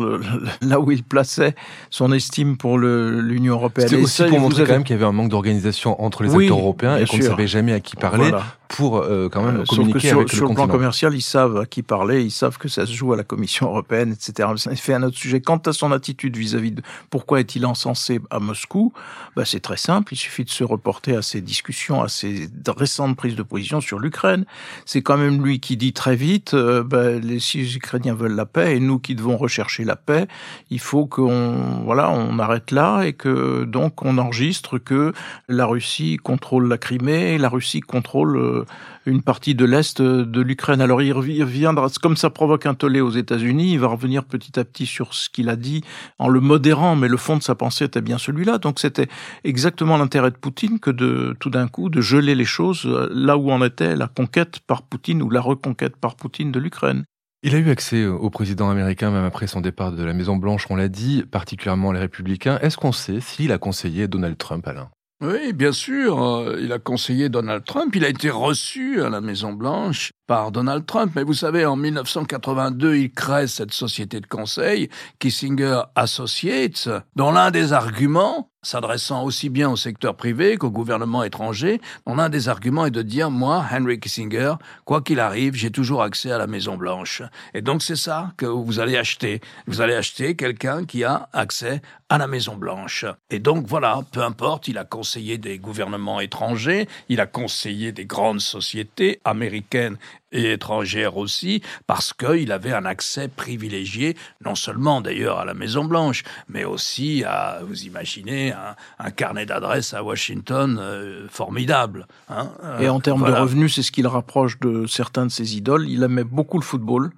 là 0.60 0.78
où 0.78 0.90
il 0.90 1.02
plaçait 1.02 1.54
son 1.88 2.12
estime 2.12 2.58
pour 2.58 2.78
l'Union 2.78 3.54
européenne. 3.54 3.88
C'est 3.88 3.96
aussi 3.96 4.24
pour 4.24 4.40
montrer 4.40 4.64
quand 4.64 4.72
même 4.72 4.84
qu'il 4.84 4.94
y 4.94 4.98
avait 4.98 5.08
un 5.08 5.12
manque 5.12 5.30
d'organisation 5.30 6.02
entre 6.02 6.22
les 6.22 6.34
acteurs 6.34 6.58
européens 6.58 6.98
et 6.98 7.06
qu'on 7.06 7.16
ne 7.16 7.22
savait 7.22 7.46
jamais 7.46 7.72
à 7.72 7.80
qui 7.80 7.96
parler 7.96 8.30
pour 8.68 8.98
euh, 8.98 9.28
quand 9.28 9.42
même 9.42 9.64
communiquer 9.66 10.08
sur, 10.08 10.18
avec 10.18 10.32
sur 10.32 10.48
le, 10.48 10.54
plan 10.54 10.66
commercial, 10.68 11.14
ils 11.14 11.22
savent 11.22 11.58
à 11.58 11.66
qui 11.66 11.82
parler, 11.82 12.22
ils 12.22 12.30
savent 12.30 12.58
que 12.58 12.68
ça 12.68 12.84
se 12.84 12.92
joue 12.92 13.12
à 13.12 13.16
la 13.16 13.22
Commission 13.22 13.68
européenne, 13.68 14.12
etc. 14.12 14.48
Ça 14.56 14.74
fait 14.74 14.94
un 14.94 15.04
autre 15.04 15.16
sujet. 15.16 15.40
Quant 15.40 15.58
à 15.58 15.72
son 15.72 15.92
attitude 15.92 16.36
vis-à-vis 16.36 16.45
de 16.52 16.82
pourquoi 17.10 17.40
est-il 17.40 17.66
encensé 17.66 18.20
à 18.30 18.38
Moscou, 18.38 18.92
bah, 19.34 19.44
c'est 19.44 19.60
très 19.60 19.76
simple. 19.76 20.14
Il 20.14 20.16
suffit 20.16 20.44
de 20.44 20.50
se 20.50 20.64
reporter 20.64 21.16
à 21.16 21.22
ces 21.22 21.40
discussions, 21.40 22.02
à 22.02 22.08
ces 22.08 22.48
récentes 22.68 23.16
prises 23.16 23.36
de 23.36 23.42
position 23.42 23.80
sur 23.80 23.98
l'Ukraine. 23.98 24.44
C'est 24.84 25.02
quand 25.02 25.16
même 25.16 25.44
lui 25.44 25.60
qui 25.60 25.76
dit 25.76 25.92
très 25.92 26.16
vite, 26.16 26.54
bah, 26.54 27.12
les, 27.12 27.40
si 27.40 27.58
les 27.58 27.76
Ukrainiens 27.76 28.14
veulent 28.14 28.36
la 28.36 28.46
paix 28.46 28.76
et 28.76 28.80
nous 28.80 28.98
qui 28.98 29.14
devons 29.14 29.36
rechercher 29.36 29.84
la 29.84 29.96
paix, 29.96 30.26
il 30.70 30.80
faut 30.80 31.06
qu'on 31.06 31.82
voilà, 31.84 32.10
on 32.10 32.38
arrête 32.38 32.70
là 32.70 33.02
et 33.02 33.12
que 33.12 33.64
donc 33.64 34.04
on 34.04 34.18
enregistre 34.18 34.78
que 34.78 35.12
la 35.48 35.66
Russie 35.66 36.16
contrôle 36.16 36.68
la 36.68 36.78
Crimée, 36.78 37.34
et 37.34 37.38
la 37.38 37.48
Russie 37.48 37.80
contrôle 37.80 38.36
euh, 38.36 38.64
une 39.06 39.22
partie 39.22 39.54
de 39.54 39.64
l'est 39.64 40.02
de 40.02 40.40
l'Ukraine. 40.40 40.80
Alors 40.80 41.00
il 41.00 41.12
reviendra, 41.12 41.88
comme 42.02 42.16
ça 42.16 42.30
provoque 42.30 42.66
un 42.66 42.74
tollé 42.74 43.00
aux 43.00 43.10
États-Unis, 43.10 43.72
il 43.72 43.78
va 43.78 43.86
revenir 43.86 44.24
petit 44.24 44.58
à 44.58 44.64
petit 44.64 44.86
sur 44.86 45.14
ce 45.14 45.30
qu'il 45.30 45.48
a 45.48 45.56
dit 45.56 45.82
en 46.18 46.28
le 46.28 46.40
modérant, 46.40 46.96
mais 46.96 47.08
le 47.08 47.16
fond 47.16 47.36
de 47.36 47.42
sa 47.42 47.54
pensée 47.54 47.84
était 47.84 48.00
bien 48.00 48.18
celui-là. 48.18 48.58
Donc 48.58 48.80
c'était 48.80 49.08
exactement 49.44 49.96
l'intérêt 49.96 50.30
de 50.30 50.36
Poutine 50.36 50.80
que 50.80 50.90
de 50.90 51.36
tout 51.40 51.50
d'un 51.50 51.68
coup 51.68 51.88
de 51.88 52.00
geler 52.00 52.34
les 52.34 52.44
choses 52.44 52.86
euh, 52.86 53.08
là 53.12 53.36
où 53.36 53.50
en 53.50 53.62
était 53.64 53.96
la 53.96 54.08
conquête 54.08 54.60
par 54.66 54.82
Poutine 54.82 55.22
ou 55.22 55.30
la 55.30 55.40
reconquête 55.40 55.96
par 55.96 56.16
Poutine 56.16 56.52
de 56.52 56.58
l'Ukraine. 56.58 57.04
Il 57.42 57.54
a 57.54 57.58
eu 57.58 57.70
accès 57.70 58.06
au 58.06 58.28
président 58.30 58.70
américain 58.70 59.10
même 59.10 59.24
après 59.24 59.46
son 59.46 59.60
départ 59.60 59.92
de 59.92 60.02
la 60.02 60.14
Maison 60.14 60.36
Blanche, 60.36 60.66
on 60.68 60.74
l'a 60.74 60.88
dit, 60.88 61.22
particulièrement 61.30 61.92
les 61.92 62.00
républicains. 62.00 62.58
Est-ce 62.60 62.76
qu'on 62.76 62.92
sait 62.92 63.20
s'il 63.20 63.52
a 63.52 63.58
conseillé 63.58 64.08
Donald 64.08 64.36
Trump, 64.36 64.66
Alain? 64.66 64.88
Oui, 65.22 65.54
bien 65.54 65.72
sûr. 65.72 66.22
Euh, 66.22 66.58
il 66.60 66.72
a 66.72 66.78
conseillé 66.78 67.30
Donald 67.30 67.64
Trump. 67.64 67.96
Il 67.96 68.04
a 68.04 68.08
été 68.08 68.28
reçu 68.28 69.02
à 69.02 69.08
la 69.08 69.22
Maison 69.22 69.54
Blanche 69.54 70.12
par 70.26 70.52
Donald 70.52 70.84
Trump. 70.84 71.12
Mais 71.16 71.22
vous 71.22 71.32
savez, 71.32 71.64
en 71.64 71.74
1982, 71.74 72.96
il 72.96 73.10
crée 73.10 73.46
cette 73.46 73.72
société 73.72 74.20
de 74.20 74.26
conseil, 74.26 74.90
Kissinger 75.18 75.82
Associates, 75.94 76.90
dont 77.14 77.32
l'un 77.32 77.50
des 77.50 77.72
arguments, 77.72 78.50
s'adressant 78.66 79.22
aussi 79.22 79.48
bien 79.48 79.70
au 79.70 79.76
secteur 79.76 80.16
privé 80.16 80.56
qu'au 80.56 80.70
gouvernement 80.70 81.22
étranger, 81.22 81.80
dont 82.06 82.16
l'un 82.16 82.28
des 82.28 82.48
arguments 82.48 82.86
est 82.86 82.90
de 82.90 83.02
dire, 83.02 83.30
moi, 83.30 83.64
Henry 83.72 84.00
Kissinger, 84.00 84.54
quoi 84.84 85.02
qu'il 85.02 85.20
arrive, 85.20 85.54
j'ai 85.54 85.70
toujours 85.70 86.02
accès 86.02 86.32
à 86.32 86.38
la 86.38 86.46
Maison 86.46 86.76
Blanche. 86.76 87.22
Et 87.54 87.62
donc 87.62 87.82
c'est 87.82 87.96
ça 87.96 88.32
que 88.36 88.46
vous 88.46 88.80
allez 88.80 88.96
acheter. 88.96 89.40
Vous 89.66 89.80
allez 89.80 89.94
acheter 89.94 90.34
quelqu'un 90.34 90.84
qui 90.84 91.04
a 91.04 91.28
accès 91.32 91.80
à 92.08 92.18
la 92.18 92.26
Maison 92.26 92.56
Blanche. 92.56 93.04
Et 93.30 93.38
donc 93.38 93.66
voilà, 93.66 94.00
peu 94.12 94.22
importe, 94.22 94.68
il 94.68 94.78
a 94.78 94.84
conseillé 94.84 95.38
des 95.38 95.58
gouvernements 95.58 96.20
étrangers, 96.20 96.88
il 97.08 97.20
a 97.20 97.26
conseillé 97.26 97.92
des 97.92 98.04
grandes 98.04 98.40
sociétés 98.40 99.20
américaines 99.24 99.96
et 100.32 100.52
étrangères 100.52 101.16
aussi, 101.16 101.62
parce 101.86 102.12
qu'il 102.12 102.52
avait 102.52 102.72
un 102.72 102.84
accès 102.84 103.28
privilégié, 103.28 104.16
non 104.44 104.54
seulement 104.54 105.00
d'ailleurs 105.00 105.38
à 105.38 105.44
la 105.44 105.54
Maison 105.54 105.84
Blanche, 105.84 106.24
mais 106.48 106.64
aussi 106.64 107.24
à, 107.24 107.60
vous 107.62 107.84
imaginez, 107.84 108.52
un, 108.98 109.10
carnet 109.10 109.46
d'adresses 109.46 109.94
à 109.94 110.02
Washington 110.02 110.78
euh, 110.80 111.26
formidable. 111.28 112.06
Hein 112.28 112.50
et 112.80 112.88
en 112.88 113.00
termes 113.00 113.26
de 113.26 113.32
revenus, 113.32 113.74
c'est 113.74 113.82
ce 113.82 113.92
qu'il 113.92 114.06
rapproche 114.06 114.58
de 114.60 114.86
certains 114.86 115.26
de 115.26 115.30
ses 115.30 115.56
idoles. 115.56 115.88
Il 115.88 116.02
aimait 116.02 116.24
beaucoup 116.24 116.58
le 116.58 116.64
football. 116.64 117.12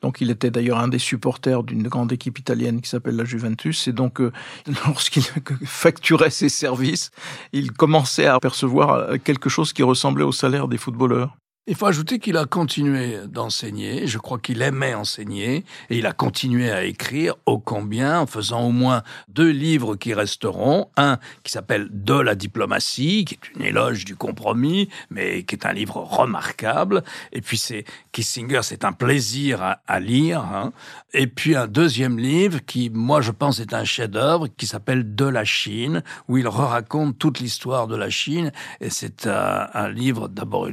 Donc 0.00 0.20
il 0.20 0.30
était 0.30 0.50
d'ailleurs 0.50 0.78
un 0.78 0.88
des 0.88 0.98
supporters 0.98 1.62
d'une 1.62 1.84
grande 1.84 2.12
équipe 2.12 2.38
italienne 2.38 2.80
qui 2.80 2.88
s'appelle 2.88 3.14
la 3.14 3.24
Juventus. 3.24 3.86
Et 3.86 3.92
donc 3.92 4.20
euh, 4.20 4.32
lorsqu'il 4.86 5.22
facturait 5.64 6.30
ses 6.30 6.48
services, 6.48 7.10
il 7.52 7.72
commençait 7.72 8.26
à 8.26 8.38
percevoir 8.40 9.18
quelque 9.22 9.48
chose 9.48 9.72
qui 9.72 9.82
ressemblait 9.82 10.24
au 10.24 10.32
salaire 10.32 10.68
des 10.68 10.78
footballeurs. 10.78 11.36
Il 11.68 11.76
faut 11.76 11.86
ajouter 11.86 12.18
qu'il 12.18 12.36
a 12.38 12.44
continué 12.44 13.20
d'enseigner. 13.28 14.08
Je 14.08 14.18
crois 14.18 14.40
qu'il 14.40 14.62
aimait 14.62 14.94
enseigner 14.94 15.64
et 15.90 15.98
il 15.98 16.06
a 16.06 16.12
continué 16.12 16.72
à 16.72 16.82
écrire 16.82 17.36
ô 17.46 17.60
combien 17.60 18.18
en 18.18 18.26
faisant 18.26 18.66
au 18.66 18.72
moins 18.72 19.04
deux 19.28 19.50
livres 19.50 19.94
qui 19.94 20.12
resteront. 20.12 20.88
Un 20.96 21.20
qui 21.44 21.52
s'appelle 21.52 21.86
De 21.92 22.14
la 22.14 22.34
diplomatie, 22.34 23.24
qui 23.24 23.34
est 23.34 23.54
une 23.54 23.62
éloge 23.62 24.04
du 24.04 24.16
compromis, 24.16 24.88
mais 25.08 25.44
qui 25.44 25.54
est 25.54 25.64
un 25.64 25.72
livre 25.72 25.98
remarquable. 25.98 27.04
Et 27.30 27.40
puis 27.40 27.58
c'est 27.58 27.84
Kissinger, 28.10 28.62
c'est 28.64 28.84
un 28.84 28.92
plaisir 28.92 29.76
à, 29.86 30.00
lire. 30.00 30.40
Hein. 30.40 30.72
Et 31.14 31.28
puis 31.28 31.54
un 31.54 31.68
deuxième 31.68 32.18
livre 32.18 32.58
qui, 32.66 32.90
moi, 32.90 33.20
je 33.20 33.30
pense, 33.30 33.60
est 33.60 33.72
un 33.72 33.84
chef-d'œuvre 33.84 34.48
qui 34.48 34.66
s'appelle 34.66 35.14
De 35.14 35.26
la 35.26 35.44
Chine, 35.44 36.02
où 36.26 36.38
il 36.38 36.48
raconte 36.48 37.18
toute 37.18 37.38
l'histoire 37.38 37.86
de 37.86 37.94
la 37.94 38.10
Chine. 38.10 38.50
Et 38.80 38.90
c'est 38.90 39.28
un, 39.28 39.68
un 39.72 39.88
livre 39.88 40.26
d'abord 40.26 40.66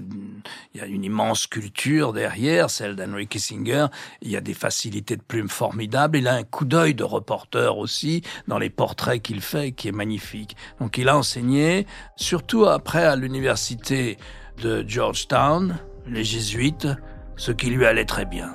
il 0.80 0.88
y 0.88 0.92
a 0.92 0.96
une 0.96 1.04
immense 1.04 1.46
culture 1.46 2.14
derrière, 2.14 2.70
celle 2.70 2.96
d'Henry 2.96 3.28
Kissinger. 3.28 3.88
Il 4.22 4.32
y 4.32 4.38
a 4.38 4.42
des 4.42 4.54
facilités 4.54 5.18
de 5.18 5.22
plume 5.22 5.50
formidables. 5.50 6.18
Il 6.18 6.28
a 6.28 6.36
un 6.36 6.44
coup 6.44 6.64
d'œil 6.64 6.94
de 6.94 7.04
reporter 7.04 7.78
aussi 7.78 8.22
dans 8.48 8.58
les 8.58 8.70
portraits 8.70 9.22
qu'il 9.22 9.42
fait, 9.42 9.74
qui 9.74 9.90
est 9.90 9.94
magnifique. 9.94 10.56
Donc 10.80 10.98
il 10.98 11.10
a 11.10 11.18
enseigné, 11.18 11.86
surtout 12.16 12.66
après 12.66 13.04
à 13.04 13.18
l'université 13.18 14.18
de 14.62 14.86
Georgetown, 14.88 15.78
les 16.08 16.24
jésuites, 16.24 16.88
ce 17.36 17.52
qui 17.52 17.70
lui 17.70 17.86
allait 17.86 18.06
très 18.06 18.26
bien. 18.26 18.54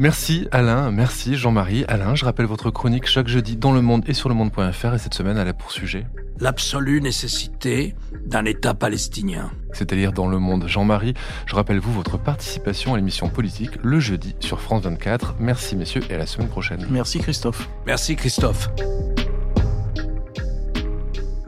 Merci 0.00 0.48
Alain, 0.50 0.90
merci 0.90 1.36
Jean-Marie. 1.36 1.84
Alain, 1.86 2.14
je 2.14 2.24
rappelle 2.24 2.46
votre 2.46 2.70
chronique 2.70 3.06
chaque 3.06 3.28
jeudi 3.28 3.56
dans 3.56 3.70
Le 3.70 3.82
Monde 3.82 4.02
et 4.06 4.14
sur 4.14 4.30
le 4.30 4.34
monde.fr 4.34 4.94
et 4.94 4.98
cette 4.98 5.12
semaine 5.12 5.36
elle 5.36 5.46
a 5.46 5.52
pour 5.52 5.72
sujet 5.72 6.06
l'absolue 6.40 7.02
nécessité 7.02 7.94
d'un 8.24 8.46
État 8.46 8.72
palestinien. 8.72 9.50
C'est-à-dire 9.74 10.14
dans 10.14 10.26
Le 10.26 10.38
Monde. 10.38 10.64
Jean-Marie, 10.66 11.12
je 11.44 11.54
rappelle 11.54 11.80
vous 11.80 11.92
votre 11.92 12.16
participation 12.16 12.94
à 12.94 12.96
l'émission 12.96 13.28
politique 13.28 13.72
le 13.82 14.00
jeudi 14.00 14.34
sur 14.40 14.62
France 14.62 14.84
24. 14.84 15.34
Merci 15.38 15.76
messieurs 15.76 16.00
et 16.08 16.14
à 16.14 16.18
la 16.18 16.26
semaine 16.26 16.48
prochaine. 16.48 16.86
Merci 16.90 17.18
Christophe. 17.18 17.68
Merci 17.86 18.16
Christophe. 18.16 18.70